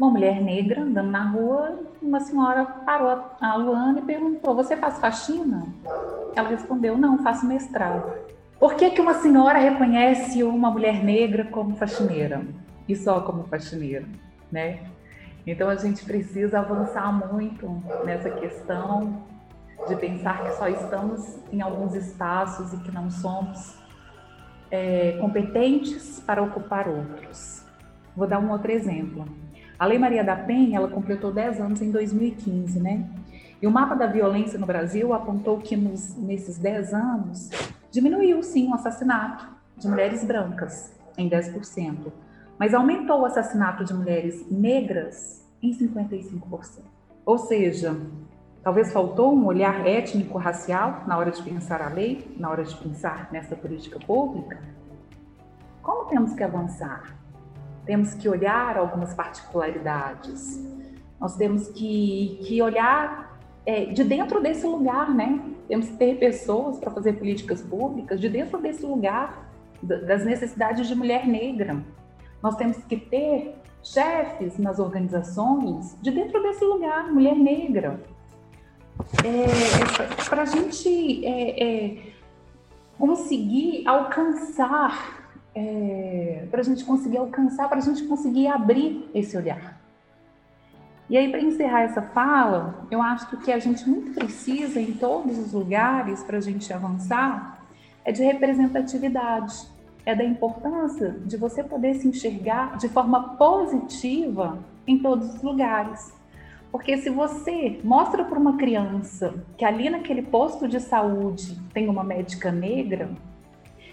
uma 0.00 0.10
mulher 0.10 0.40
negra 0.40 0.80
andando 0.80 1.10
na 1.10 1.24
rua, 1.28 1.78
uma 2.00 2.20
senhora 2.20 2.64
parou 2.64 3.22
a 3.38 3.54
Luana 3.56 3.98
e 3.98 4.02
perguntou: 4.02 4.54
Você 4.54 4.74
faz 4.74 4.98
faxina? 4.98 5.66
Ela 6.34 6.48
respondeu: 6.48 6.96
Não, 6.96 7.22
faço 7.22 7.44
mestrado. 7.44 8.10
Por 8.58 8.74
que, 8.74 8.90
que 8.90 9.00
uma 9.00 9.14
senhora 9.14 9.58
reconhece 9.58 10.42
uma 10.42 10.70
mulher 10.70 11.04
negra 11.04 11.44
como 11.44 11.76
faxineira 11.76 12.42
e 12.88 12.96
só 12.96 13.20
como 13.20 13.44
faxineira, 13.44 14.06
né? 14.50 14.80
Então 15.46 15.68
a 15.68 15.76
gente 15.76 16.02
precisa 16.04 16.60
avançar 16.60 17.12
muito 17.12 17.82
nessa 18.04 18.30
questão 18.30 19.22
de 19.86 19.96
pensar 19.96 20.44
que 20.44 20.52
só 20.56 20.66
estamos 20.68 21.38
em 21.52 21.60
alguns 21.60 21.94
espaços 21.94 22.72
e 22.72 22.78
que 22.78 22.90
não 22.90 23.10
somos 23.10 23.78
é, 24.70 25.18
competentes 25.20 26.20
para 26.20 26.42
ocupar 26.42 26.88
outros. 26.88 27.64
Vou 28.16 28.26
dar 28.26 28.38
um 28.38 28.50
outro 28.50 28.70
exemplo. 28.70 29.24
A 29.80 29.86
Lei 29.86 29.98
Maria 29.98 30.22
da 30.22 30.36
Penha, 30.36 30.76
ela 30.76 30.88
completou 30.88 31.32
10 31.32 31.58
anos 31.58 31.80
em 31.80 31.90
2015, 31.90 32.78
né? 32.78 33.08
E 33.62 33.66
o 33.66 33.70
mapa 33.70 33.94
da 33.94 34.06
violência 34.06 34.58
no 34.58 34.66
Brasil 34.66 35.14
apontou 35.14 35.56
que 35.56 35.74
nos, 35.74 36.14
nesses 36.18 36.58
10 36.58 36.92
anos 36.92 37.48
diminuiu 37.90 38.42
sim 38.42 38.68
o 38.68 38.74
assassinato 38.74 39.48
de 39.78 39.88
mulheres 39.88 40.22
brancas 40.22 40.94
em 41.16 41.30
10%, 41.30 42.12
mas 42.58 42.74
aumentou 42.74 43.22
o 43.22 43.24
assassinato 43.24 43.82
de 43.82 43.94
mulheres 43.94 44.44
negras 44.50 45.42
em 45.62 45.70
55%. 45.72 46.82
Ou 47.24 47.38
seja, 47.38 47.96
talvez 48.62 48.92
faltou 48.92 49.34
um 49.34 49.46
olhar 49.46 49.86
étnico-racial 49.86 51.04
na 51.06 51.16
hora 51.16 51.30
de 51.30 51.42
pensar 51.42 51.80
a 51.80 51.88
lei, 51.88 52.36
na 52.38 52.50
hora 52.50 52.64
de 52.64 52.76
pensar 52.76 53.32
nessa 53.32 53.56
política 53.56 53.98
pública. 53.98 54.58
Como 55.80 56.04
temos 56.04 56.34
que 56.34 56.42
avançar? 56.42 57.18
Temos 57.90 58.14
que 58.14 58.28
olhar 58.28 58.78
algumas 58.78 59.12
particularidades, 59.14 60.64
nós 61.18 61.34
temos 61.34 61.66
que, 61.70 62.38
que 62.44 62.62
olhar 62.62 63.36
é, 63.66 63.86
de 63.86 64.04
dentro 64.04 64.40
desse 64.40 64.64
lugar, 64.64 65.12
né? 65.12 65.40
Temos 65.66 65.88
que 65.88 65.96
ter 65.96 66.16
pessoas 66.16 66.78
para 66.78 66.92
fazer 66.92 67.14
políticas 67.14 67.60
públicas 67.60 68.20
de 68.20 68.28
dentro 68.28 68.58
desse 68.58 68.86
lugar, 68.86 69.50
das 69.82 70.24
necessidades 70.24 70.86
de 70.86 70.94
mulher 70.94 71.26
negra. 71.26 71.82
Nós 72.40 72.54
temos 72.54 72.76
que 72.84 72.96
ter 72.96 73.56
chefes 73.82 74.56
nas 74.56 74.78
organizações 74.78 75.98
de 76.00 76.12
dentro 76.12 76.40
desse 76.44 76.64
lugar, 76.64 77.12
mulher 77.12 77.34
negra. 77.34 78.00
É, 79.24 80.28
para 80.28 80.42
a 80.42 80.44
gente 80.44 81.26
é, 81.26 81.64
é, 81.64 82.02
conseguir 82.96 83.82
alcançar 83.84 85.19
é, 85.54 86.46
para 86.50 86.60
a 86.60 86.64
gente 86.64 86.84
conseguir 86.84 87.18
alcançar, 87.18 87.68
para 87.68 87.78
a 87.78 87.82
gente 87.82 88.04
conseguir 88.04 88.46
abrir 88.46 89.08
esse 89.14 89.36
olhar. 89.36 89.80
E 91.08 91.16
aí, 91.16 91.28
para 91.28 91.40
encerrar 91.40 91.82
essa 91.82 92.02
fala, 92.02 92.86
eu 92.88 93.02
acho 93.02 93.28
que 93.28 93.34
o 93.34 93.40
que 93.40 93.50
a 93.50 93.58
gente 93.58 93.88
muito 93.88 94.12
precisa 94.12 94.80
em 94.80 94.92
todos 94.92 95.38
os 95.38 95.52
lugares 95.52 96.22
para 96.22 96.38
a 96.38 96.40
gente 96.40 96.72
avançar 96.72 97.64
é 98.04 98.12
de 98.12 98.22
representatividade, 98.22 99.56
é 100.06 100.14
da 100.14 100.24
importância 100.24 101.16
de 101.26 101.36
você 101.36 101.64
poder 101.64 101.94
se 101.94 102.06
enxergar 102.06 102.76
de 102.78 102.88
forma 102.88 103.36
positiva 103.36 104.58
em 104.86 104.98
todos 104.98 105.34
os 105.34 105.42
lugares. 105.42 106.12
Porque 106.70 106.96
se 106.98 107.10
você 107.10 107.80
mostra 107.82 108.24
para 108.24 108.38
uma 108.38 108.56
criança 108.56 109.34
que 109.58 109.64
ali 109.64 109.90
naquele 109.90 110.22
posto 110.22 110.68
de 110.68 110.78
saúde 110.78 111.60
tem 111.74 111.88
uma 111.88 112.04
médica 112.04 112.52
negra, 112.52 113.10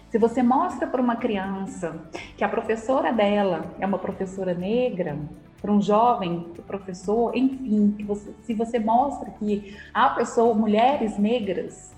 se 0.10 0.18
você 0.18 0.41
mostra 0.41 0.88
para 0.88 1.01
uma 1.01 1.18
criança 1.18 1.99
que 2.38 2.43
a 2.43 2.49
professora 2.49 3.12
dela 3.12 3.66
é 3.80 3.86
uma 3.86 3.99
professora 3.99 4.53
negra, 4.53 5.18
para 5.62 5.72
um 5.72 5.82
jovem 5.82 6.47
professor, 6.66 7.36
enfim, 7.36 7.93
que 7.97 8.03
você, 8.03 8.32
se 8.43 8.53
você 8.53 8.80
mostra 8.80 9.32
que 9.32 9.76
há 9.93 10.10
pessoas, 10.12 10.55
mulheres 10.55 11.18
negras, 11.18 11.91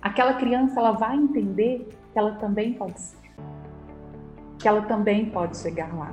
aquela 0.00 0.34
criança 0.34 0.80
ela 0.80 0.92
vai 0.92 1.16
entender 1.16 1.88
que 2.12 2.18
ela 2.18 2.32
também 2.36 2.72
pode 2.72 3.00
ser, 3.00 3.18
que 4.58 4.66
ela 4.66 4.82
também 4.82 5.26
pode 5.26 5.56
chegar 5.58 5.94
lá. 5.94 6.12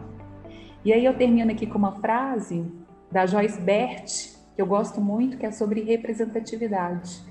E 0.84 0.93
aí 0.93 1.04
eu 1.04 1.16
termino 1.16 1.52
aqui 1.52 1.66
com 1.66 1.78
uma 1.78 1.93
frase 1.93 2.66
da 3.12 3.26
Joyce 3.26 3.60
Bert, 3.62 4.36
que 4.56 4.62
eu 4.62 4.66
gosto 4.66 5.02
muito, 5.02 5.38
que 5.38 5.45
é 5.45 5.52
sobre 5.52 5.82
representatividade. 5.82 7.22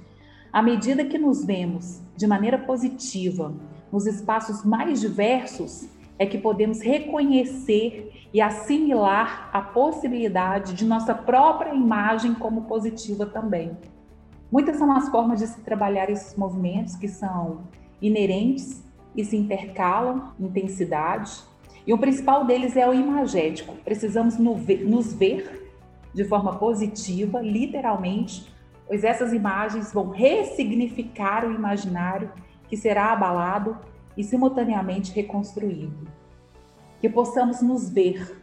À 0.52 0.62
medida 0.62 1.04
que 1.04 1.18
nos 1.18 1.44
vemos 1.44 2.02
de 2.16 2.26
maneira 2.26 2.58
positiva 2.58 3.54
nos 3.92 4.06
espaços 4.06 4.64
mais 4.64 5.00
diversos, 5.00 5.88
é 6.18 6.26
que 6.26 6.38
podemos 6.38 6.80
reconhecer 6.80 8.12
e 8.32 8.40
assimilar 8.40 9.48
a 9.52 9.62
possibilidade 9.62 10.74
de 10.74 10.84
nossa 10.84 11.14
própria 11.14 11.72
imagem 11.74 12.34
como 12.34 12.62
positiva 12.62 13.24
também. 13.24 13.76
Muitas 14.50 14.76
são 14.76 14.90
as 14.92 15.08
formas 15.08 15.40
de 15.40 15.46
se 15.46 15.60
trabalhar 15.60 16.10
esses 16.10 16.34
movimentos 16.34 16.96
que 16.96 17.08
são 17.08 17.60
inerentes 18.00 18.82
e 19.16 19.24
se 19.24 19.36
intercalam 19.36 20.32
intensidade. 20.40 21.42
E 21.86 21.92
o 21.92 21.98
principal 21.98 22.44
deles 22.44 22.76
é 22.76 22.88
o 22.88 22.92
imagético. 22.92 23.74
Precisamos 23.84 24.38
nos 24.38 25.12
ver 25.12 25.70
de 26.14 26.24
forma 26.24 26.56
positiva, 26.56 27.40
literalmente, 27.40 28.52
pois 28.86 29.04
essas 29.04 29.32
imagens 29.32 29.92
vão 29.92 30.10
ressignificar 30.10 31.46
o 31.46 31.52
imaginário 31.52 32.30
que 32.68 32.76
será 32.76 33.12
abalado 33.12 33.76
e 34.16 34.24
simultaneamente 34.24 35.12
reconstruído. 35.12 36.08
Que 37.00 37.08
possamos 37.08 37.62
nos 37.62 37.88
ver 37.88 38.42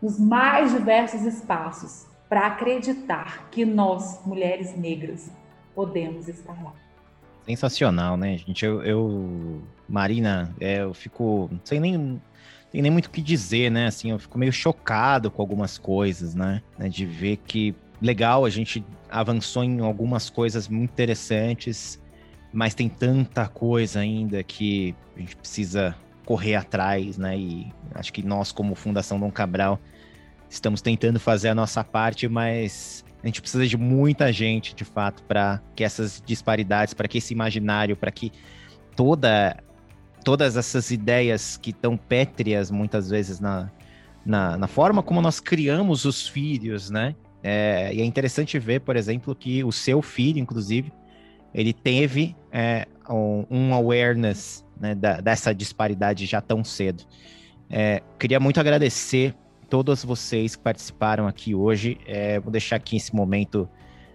nos 0.00 0.18
mais 0.18 0.72
diversos 0.72 1.22
espaços 1.22 2.06
para 2.28 2.46
acreditar 2.46 3.48
que 3.50 3.64
nós, 3.64 4.24
mulheres 4.24 4.76
negras, 4.76 5.30
podemos 5.74 6.28
estar 6.28 6.62
lá. 6.62 6.74
Sensacional, 7.44 8.16
né, 8.16 8.36
gente? 8.36 8.64
Eu, 8.64 8.82
eu 8.82 9.62
Marina, 9.88 10.54
é, 10.60 10.82
eu 10.82 10.92
fico 10.92 11.50
sei 11.64 11.80
nem 11.80 12.20
tem 12.70 12.82
nem 12.82 12.90
muito 12.90 13.06
o 13.06 13.10
que 13.10 13.22
dizer, 13.22 13.70
né? 13.70 13.86
Assim, 13.86 14.10
eu 14.10 14.18
fico 14.18 14.38
meio 14.38 14.52
chocado 14.52 15.30
com 15.30 15.40
algumas 15.40 15.78
coisas, 15.78 16.34
né? 16.34 16.62
De 16.90 17.06
ver 17.06 17.38
que 17.38 17.74
legal, 18.00 18.44
a 18.44 18.50
gente 18.50 18.84
avançou 19.10 19.64
em 19.64 19.80
algumas 19.80 20.28
coisas 20.28 20.68
muito 20.68 20.90
interessantes, 20.90 21.98
mas 22.52 22.74
tem 22.74 22.88
tanta 22.88 23.46
coisa 23.46 24.00
ainda 24.00 24.42
que 24.42 24.94
a 25.16 25.20
gente 25.20 25.36
precisa 25.36 25.94
correr 26.24 26.54
atrás, 26.54 27.16
né? 27.16 27.36
E 27.38 27.72
acho 27.94 28.12
que 28.12 28.22
nós, 28.22 28.52
como 28.52 28.74
Fundação 28.74 29.18
Dom 29.18 29.30
Cabral, 29.30 29.80
estamos 30.48 30.80
tentando 30.80 31.18
fazer 31.18 31.48
a 31.48 31.54
nossa 31.54 31.82
parte, 31.82 32.28
mas 32.28 33.04
a 33.22 33.26
gente 33.26 33.40
precisa 33.40 33.66
de 33.66 33.76
muita 33.76 34.32
gente, 34.32 34.74
de 34.74 34.84
fato, 34.84 35.22
para 35.24 35.60
que 35.74 35.82
essas 35.82 36.22
disparidades, 36.24 36.94
para 36.94 37.08
que 37.08 37.18
esse 37.18 37.32
imaginário, 37.32 37.96
para 37.96 38.10
que 38.10 38.32
toda 38.94 39.56
todas 40.24 40.56
essas 40.56 40.90
ideias 40.90 41.56
que 41.56 41.70
estão 41.70 41.96
pétreas 41.96 42.70
muitas 42.70 43.08
vezes 43.08 43.40
na, 43.40 43.70
na, 44.26 44.58
na, 44.58 44.66
forma 44.66 45.02
como 45.02 45.22
nós 45.22 45.40
criamos 45.40 46.04
os 46.04 46.28
filhos, 46.28 46.90
né? 46.90 47.14
É, 47.42 47.94
e 47.94 48.02
é 48.02 48.04
interessante 48.04 48.58
ver, 48.58 48.80
por 48.80 48.96
exemplo, 48.96 49.34
que 49.34 49.64
o 49.64 49.72
seu 49.72 50.02
filho, 50.02 50.38
inclusive, 50.38 50.92
ele 51.54 51.72
teve 51.72 52.36
é, 52.52 52.86
um, 53.08 53.72
awareness 53.72 54.64
né, 54.78 54.94
da, 54.94 55.20
dessa 55.20 55.54
disparidade 55.54 56.26
já 56.26 56.40
tão 56.40 56.62
cedo. 56.62 57.04
É, 57.70 58.02
queria 58.18 58.40
muito 58.40 58.60
agradecer 58.60 59.34
todos 59.68 60.04
vocês 60.04 60.56
que 60.56 60.62
participaram 60.62 61.26
aqui 61.26 61.54
hoje. 61.54 61.98
É, 62.06 62.40
vou 62.40 62.50
deixar 62.50 62.76
aqui 62.76 62.96
esse 62.96 63.14
momento 63.14 63.68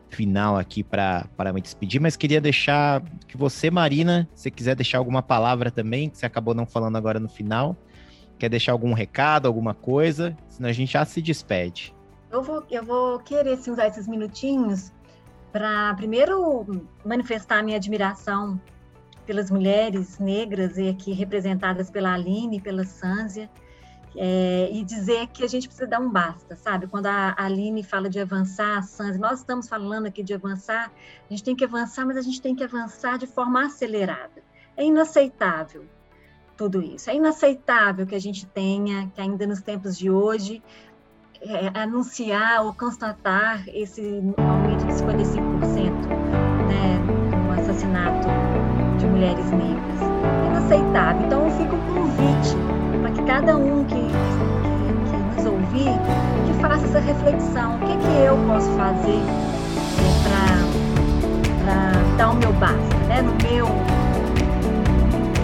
final 0.09 0.57
aqui 0.57 0.84
para 0.84 1.51
me 1.53 1.59
despedir, 1.59 1.99
mas 1.99 2.15
queria 2.15 2.39
deixar 2.39 3.01
que 3.27 3.36
você, 3.36 3.71
Marina, 3.71 4.29
se 4.36 4.51
quiser 4.51 4.75
deixar 4.75 4.99
alguma 4.99 5.23
palavra 5.23 5.71
também, 5.71 6.09
que 6.09 6.17
você 6.17 6.25
acabou 6.25 6.53
não 6.53 6.67
falando 6.67 6.95
agora 6.95 7.19
no 7.19 7.27
final, 7.27 7.75
quer 8.38 8.49
deixar 8.49 8.71
algum 8.71 8.93
recado, 8.93 9.47
alguma 9.47 9.73
coisa, 9.73 10.38
senão 10.47 10.69
a 10.69 10.73
gente 10.73 10.93
já 10.93 11.03
se 11.03 11.21
despede. 11.21 11.93
Eu 12.31 12.41
vou, 12.41 12.63
eu 12.69 12.84
vou 12.84 13.19
querer 13.19 13.57
sim, 13.57 13.71
usar 13.71 13.88
esses 13.88 14.07
minutinhos 14.07 14.91
para 15.54 15.93
primeiro 15.93 16.84
manifestar 17.06 17.64
minha 17.64 17.78
admiração 17.78 18.60
pelas 19.24 19.51
mulheres 19.51 20.18
negras 20.18 20.78
e 20.78 20.89
aqui 20.89 21.14
representadas 21.14 21.91
pela 21.91 22.12
Aline, 22.12 22.60
pela 22.60 22.84
Sânzia, 22.84 23.49
é, 24.18 24.70
e 24.72 24.84
dizer 24.84 25.28
que 25.28 25.43
a 25.43 25.47
gente 25.47 25.68
precisa 25.68 25.88
dar 25.88 25.99
um 25.99 26.10
basta, 26.10 26.56
sabe? 26.56 26.88
Quando 26.88 27.06
a 27.06 27.36
Aline 27.38 27.84
fala 27.84 28.10
de 28.10 28.20
avançar, 28.20 28.80
a 28.80 28.82
Sânzia, 28.82 29.22
nós 29.22 29.39
estamos 29.39 29.70
falando 29.70 30.08
aqui 30.08 30.24
de 30.24 30.34
avançar, 30.34 30.91
a 31.30 31.30
gente 31.30 31.43
tem 31.43 31.56
que 31.56 31.64
avançar, 31.64 32.06
mas 32.06 32.18
a 32.18 32.22
gente 32.22 32.41
tem 32.41 32.56
que 32.56 32.64
avançar 32.64 33.18
de 33.18 33.28
forma 33.28 33.66
acelerada. 33.66 34.43
É 34.76 34.84
inaceitável 34.84 35.86
tudo 36.58 36.82
isso. 36.82 37.10
É 37.10 37.16
inaceitável 37.16 38.06
que 38.06 38.16
a 38.16 38.20
gente 38.20 38.45
tenha, 38.47 39.10
que 39.14 39.22
ainda 39.22 39.45
nos 39.47 39.62
tempos 39.62 39.97
de 39.97 40.10
hoje, 40.10 40.64
é, 41.46 41.72
anunciar 41.74 42.66
ou 42.66 42.74
constatar 42.74 43.64
esse 43.68 44.02
aumento 44.38 44.86
de 44.86 44.94
55% 44.94 45.91
né, 46.68 47.00
no 47.46 47.52
assassinato 47.52 48.28
de 48.98 49.06
mulheres 49.06 49.46
negras. 49.52 50.02
É 50.02 50.48
inaceitável. 50.48 51.26
Então, 51.26 51.46
eu 51.46 51.52
fico 51.52 51.76
com 51.76 51.91
um 51.91 51.96
convite 51.96 52.56
para 53.02 53.12
que 53.12 53.24
cada 53.24 53.58
um 53.58 53.84
que, 53.84 53.96
que, 53.96 54.10
que, 55.10 55.41
nos 55.41 55.46
ouvir, 55.46 55.91
que 56.48 56.54
faça 56.62 56.86
essa 56.86 57.00
reflexão. 57.00 57.76
O 57.76 57.80
que, 57.80 57.98
que 57.98 58.24
eu 58.26 58.38
posso 58.48 58.70
fazer 58.78 59.20
é, 60.00 60.54
para 61.64 62.16
dar 62.18 62.30
o 62.30 62.36
meu 62.36 62.54
basta, 62.54 62.98
né, 63.10 63.22
no, 63.22 63.34
meu, 63.44 63.68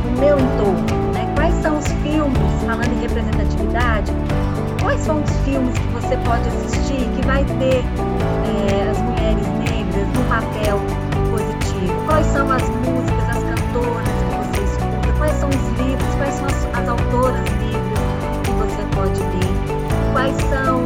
no 0.05 0.19
meu 0.19 0.39
entorno? 0.39 1.13
Né? 1.13 1.29
Quais 1.35 1.53
são 1.55 1.77
os 1.77 1.87
filmes, 1.87 2.63
falando 2.65 2.93
em 2.93 3.01
representatividade, 3.01 4.13
quais 4.81 5.01
são 5.01 5.21
os 5.21 5.29
filmes 5.45 5.77
que 5.77 5.87
você 5.87 6.17
pode 6.17 6.47
assistir 6.47 7.09
que 7.15 7.25
vai 7.25 7.43
ter 7.43 7.83
é, 8.45 8.89
as 8.89 8.97
mulheres 8.99 9.47
negras 9.59 10.07
no 10.07 10.23
papel 10.29 10.79
positivo? 11.29 12.05
Quais 12.05 12.25
são 12.27 12.51
as 12.51 12.63
músicas, 12.69 13.29
as 13.29 13.43
cantoras 13.43 14.07
que 14.07 14.37
você 14.37 14.63
escuta? 14.63 15.17
Quais 15.17 15.35
são 15.37 15.49
os 15.49 15.79
livros? 15.79 16.15
Quais 16.15 16.33
são 16.35 16.45
as, 16.47 16.79
as 16.79 16.89
autoras 16.89 17.49
negras 17.59 17.99
que 18.43 18.51
você 18.51 18.83
pode 18.95 19.19
ler? 19.19 20.13
Quais 20.13 20.35
são, 20.49 20.85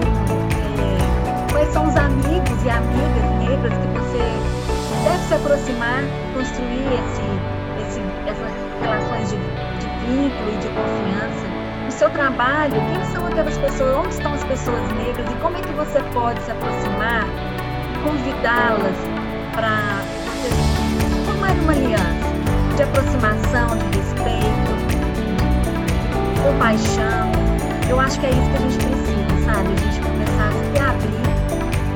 é, 0.79 1.51
quais 1.51 1.69
são 1.73 1.87
os 1.87 1.95
amigos 1.95 2.63
e 2.63 2.69
amigas 2.69 3.29
negras 3.39 3.73
que 3.73 3.87
você 3.87 5.03
deve 5.03 5.23
se 5.27 5.33
aproximar, 5.33 6.03
construir 6.33 6.87
esse, 6.93 7.87
esse, 7.87 8.01
essas 8.27 8.51
relações 8.81 9.29
de, 9.29 9.37
de 9.37 9.87
vínculo 10.05 10.53
e 10.53 10.57
de 10.57 10.67
confiança? 10.67 11.53
seu 12.03 12.09
trabalho, 12.09 12.73
quem 12.73 13.02
aquelas 13.33 13.57
pessoas, 13.57 13.95
onde 13.97 14.13
estão 14.13 14.31
as 14.31 14.43
pessoas 14.43 14.91
negras 14.93 15.27
e 15.27 15.35
como 15.41 15.57
é 15.57 15.61
que 15.61 15.73
você 15.73 15.99
pode 16.13 16.39
se 16.43 16.51
aproximar, 16.51 17.25
convidá-las 18.03 18.95
para 19.55 20.03
formar 21.25 21.53
uma 21.63 21.73
aliança 21.73 22.75
de 22.75 22.83
aproximação, 22.83 23.75
de 23.75 23.97
respeito, 23.97 24.71
compaixão. 26.43 27.31
Eu 27.89 27.99
acho 27.99 28.19
que 28.19 28.27
é 28.27 28.29
isso 28.29 28.49
que 28.51 28.55
a 28.55 28.59
gente 28.59 28.77
precisa, 28.85 29.45
sabe? 29.45 29.73
A 29.73 29.77
gente 29.77 29.99
começar 30.03 30.49
a 30.49 30.53
se 30.53 30.79
abrir. 30.79 31.25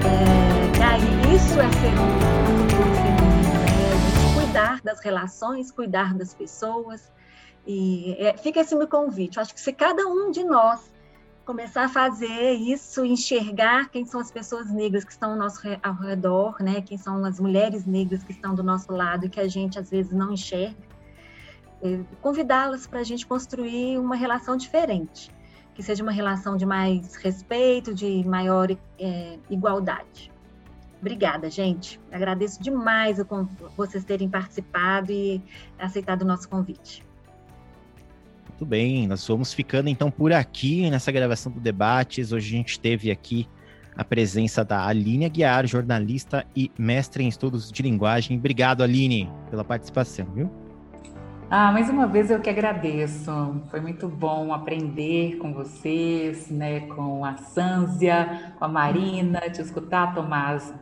É, 0.08 0.80
e 0.80 0.84
aí, 0.84 1.36
isso 1.36 1.60
é 1.60 1.70
ser 1.70 1.94
um 2.00 2.68
futuro 2.68 2.96
feminino, 2.96 3.54
né? 3.60 3.94
A 3.94 4.22
gente 4.22 4.34
cuidar 4.34 4.82
das 4.84 5.00
relações, 5.02 5.70
cuidar 5.70 6.16
das 6.16 6.34
pessoas, 6.34 7.12
e 7.66 8.16
é, 8.18 8.36
fica 8.38 8.60
esse 8.60 8.76
meu 8.76 8.88
convite. 8.88 9.38
Eu 9.38 9.44
acho 9.44 9.54
que 9.54 9.62
se 9.62 9.72
cada 9.72 10.08
um 10.08 10.32
de 10.32 10.44
nós 10.44 10.97
começar 11.48 11.86
a 11.86 11.90
fazer 11.90 12.52
isso, 12.52 13.06
enxergar 13.06 13.90
quem 13.90 14.06
são 14.06 14.20
as 14.20 14.30
pessoas 14.30 14.70
negras 14.70 15.06
que 15.06 15.14
estão 15.14 15.32
ao 15.32 15.38
nosso 15.38 15.62
ao 15.82 15.94
redor, 15.94 16.58
né? 16.62 16.82
Quem 16.82 16.98
são 16.98 17.24
as 17.24 17.40
mulheres 17.40 17.86
negras 17.86 18.22
que 18.22 18.34
estão 18.34 18.54
do 18.54 18.62
nosso 18.62 18.92
lado 18.92 19.26
e 19.26 19.30
que 19.30 19.40
a 19.40 19.48
gente 19.48 19.80
às 19.80 19.90
vezes 19.90 20.12
não 20.12 20.34
enxerga, 20.34 20.76
é, 21.82 22.02
convidá-las 22.22 22.86
para 22.86 23.00
a 23.00 23.04
gente 23.04 23.26
construir 23.26 23.98
uma 23.98 24.18
relação 24.18 24.58
diferente, 24.58 25.32
que 25.74 25.82
seja 25.82 26.04
uma 26.04 26.12
relação 26.12 26.58
de 26.58 26.66
mais 26.66 27.16
respeito, 27.16 27.94
de 27.94 28.28
maior 28.28 28.70
é, 29.00 29.40
igualdade. 29.50 30.30
Obrigada, 31.00 31.50
gente. 31.50 31.98
Agradeço 32.12 32.62
demais 32.62 33.20
vocês 33.78 34.04
terem 34.04 34.28
participado 34.28 35.14
e 35.14 35.42
aceitado 35.80 36.24
o 36.24 36.26
nosso 36.26 36.50
convite. 36.50 37.07
Muito 38.50 38.66
bem, 38.66 39.08
nós 39.08 39.28
vamos 39.28 39.54
ficando 39.54 39.88
então 39.88 40.10
por 40.10 40.34
aqui 40.34 40.90
nessa 40.90 41.12
gravação 41.12 41.52
do 41.52 41.60
Debates. 41.60 42.32
Hoje 42.32 42.56
a 42.56 42.58
gente 42.58 42.80
teve 42.80 43.12
aqui 43.12 43.48
a 43.96 44.04
presença 44.04 44.64
da 44.64 44.88
Aline 44.88 45.26
Aguiar, 45.26 45.68
jornalista 45.68 46.46
e 46.56 46.72
mestre 46.78 47.24
em 47.24 47.28
estudos 47.28 47.72
de 47.72 47.84
linguagem. 47.84 48.38
Obrigado, 48.38 48.82
Aline, 48.84 49.30
pela 49.50 49.64
participação, 49.64 50.26
viu? 50.34 50.52
Ah, 51.50 51.72
mais 51.72 51.90
uma 51.90 52.08
vez 52.08 52.30
eu 52.30 52.40
que 52.40 52.50
agradeço. 52.50 53.32
Foi 53.70 53.80
muito 53.80 54.08
bom 54.08 54.54
aprender 54.54 55.38
com 55.38 55.54
vocês, 55.54 56.50
né, 56.50 56.82
com 56.82 57.24
a 57.24 57.38
Sânzia, 57.38 58.54
com 58.58 58.66
a 58.66 58.68
Marina, 58.68 59.40
te 59.50 59.62
escutar, 59.62 60.14
Tomás. 60.14 60.74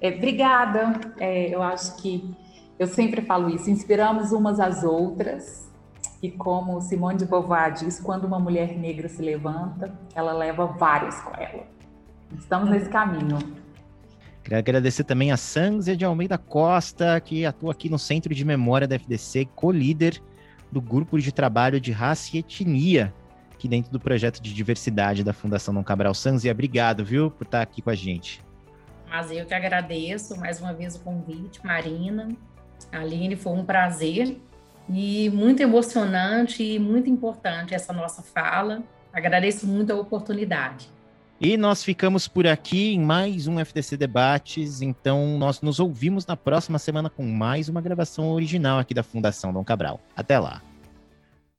É, 0.00 0.08
obrigada. 0.08 1.00
É, 1.18 1.54
eu 1.54 1.62
acho 1.62 1.96
que 1.96 2.34
eu 2.78 2.86
sempre 2.86 3.22
falo 3.22 3.48
isso, 3.48 3.70
inspiramos 3.70 4.32
umas 4.32 4.58
às 4.60 4.82
outras 4.82 5.67
e 6.22 6.30
como 6.30 6.80
Simone 6.80 7.18
de 7.18 7.26
Beauvoir 7.26 7.72
diz, 7.72 8.00
quando 8.00 8.24
uma 8.24 8.38
mulher 8.38 8.76
negra 8.76 9.08
se 9.08 9.22
levanta, 9.22 9.92
ela 10.14 10.32
leva 10.32 10.66
vários 10.66 11.14
com 11.20 11.34
ela. 11.40 11.64
Estamos 12.36 12.70
nesse 12.70 12.88
caminho. 12.88 13.38
Queria 14.42 14.58
agradecer 14.58 15.04
também 15.04 15.30
a 15.30 15.36
Sanzia 15.36 15.96
de 15.96 16.04
Almeida 16.04 16.36
Costa, 16.36 17.20
que 17.20 17.44
atua 17.44 17.72
aqui 17.72 17.88
no 17.88 17.98
Centro 17.98 18.34
de 18.34 18.44
Memória 18.44 18.88
da 18.88 18.96
FDC, 18.96 19.46
co-líder 19.54 20.20
do 20.72 20.80
grupo 20.80 21.18
de 21.18 21.32
trabalho 21.32 21.80
de 21.80 21.92
raça 21.92 22.36
e 22.36 22.40
etnia, 22.40 23.14
aqui 23.52 23.68
dentro 23.68 23.92
do 23.92 24.00
projeto 24.00 24.40
de 24.40 24.52
diversidade 24.52 25.22
da 25.22 25.32
Fundação 25.32 25.72
Dom 25.72 25.84
Cabral 25.84 26.14
Sanzia. 26.14 26.50
Obrigado, 26.50 27.04
viu, 27.04 27.30
por 27.30 27.44
estar 27.44 27.62
aqui 27.62 27.80
com 27.80 27.90
a 27.90 27.94
gente. 27.94 28.42
Mas 29.08 29.30
eu 29.30 29.46
que 29.46 29.54
agradeço 29.54 30.36
mais 30.38 30.60
uma 30.60 30.72
vez 30.72 30.96
o 30.96 31.00
convite, 31.00 31.64
Marina. 31.64 32.28
Aline, 32.92 33.36
foi 33.36 33.52
um 33.52 33.64
prazer 33.64 34.38
e 34.90 35.30
muito 35.30 35.62
emocionante 35.62 36.62
e 36.62 36.78
muito 36.78 37.10
importante 37.10 37.74
essa 37.74 37.92
nossa 37.92 38.22
fala. 38.22 38.82
Agradeço 39.12 39.66
muito 39.66 39.92
a 39.92 39.96
oportunidade. 39.96 40.88
E 41.40 41.56
nós 41.56 41.84
ficamos 41.84 42.26
por 42.26 42.46
aqui 42.48 42.94
em 42.94 43.00
mais 43.00 43.46
um 43.46 43.60
FDC 43.60 43.96
Debates. 43.96 44.82
Então, 44.82 45.38
nós 45.38 45.60
nos 45.60 45.78
ouvimos 45.78 46.26
na 46.26 46.36
próxima 46.36 46.78
semana 46.80 47.08
com 47.08 47.22
mais 47.24 47.68
uma 47.68 47.80
gravação 47.80 48.30
original 48.32 48.78
aqui 48.78 48.92
da 48.92 49.04
Fundação 49.04 49.52
Dom 49.52 49.62
Cabral. 49.62 50.00
Até 50.16 50.38
lá. 50.38 50.62